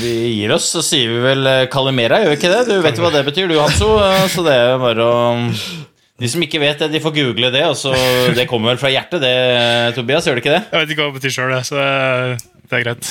[0.00, 2.62] Vi gir oss, så sier vi vel eh, Kalimera, gjør vi ikke det?
[2.70, 3.90] Du vet jo hva det betyr, du, Hanso.
[4.04, 5.18] eh, Så det er bare å
[6.18, 7.64] De som ikke vet det, de får google det.
[7.68, 7.92] Og så,
[8.36, 9.32] det kommer vel fra hjertet, det,
[9.98, 10.24] Tobias?
[10.24, 10.62] Gjør det ikke det?
[10.72, 13.10] Jeg vet ikke hva det betyr sjøl, så det, er greit.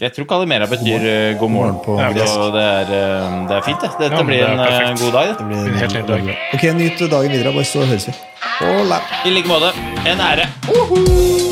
[0.00, 1.76] Jeg tror Kalimera betyr eh, god morgen.
[1.84, 2.40] på Ja, gresk.
[2.56, 3.92] det, er, eh, det er fint, det.
[4.00, 5.04] Dette Ja, blir en perfekt.
[5.04, 5.28] god dag.
[5.28, 5.46] Det Det.
[5.52, 6.36] blir en helt nydelig dag.
[6.56, 8.18] Ok, nyt dagen videre, bare så høres vi.
[9.28, 9.72] I like måte.
[10.08, 10.48] En ære.
[10.72, 11.51] What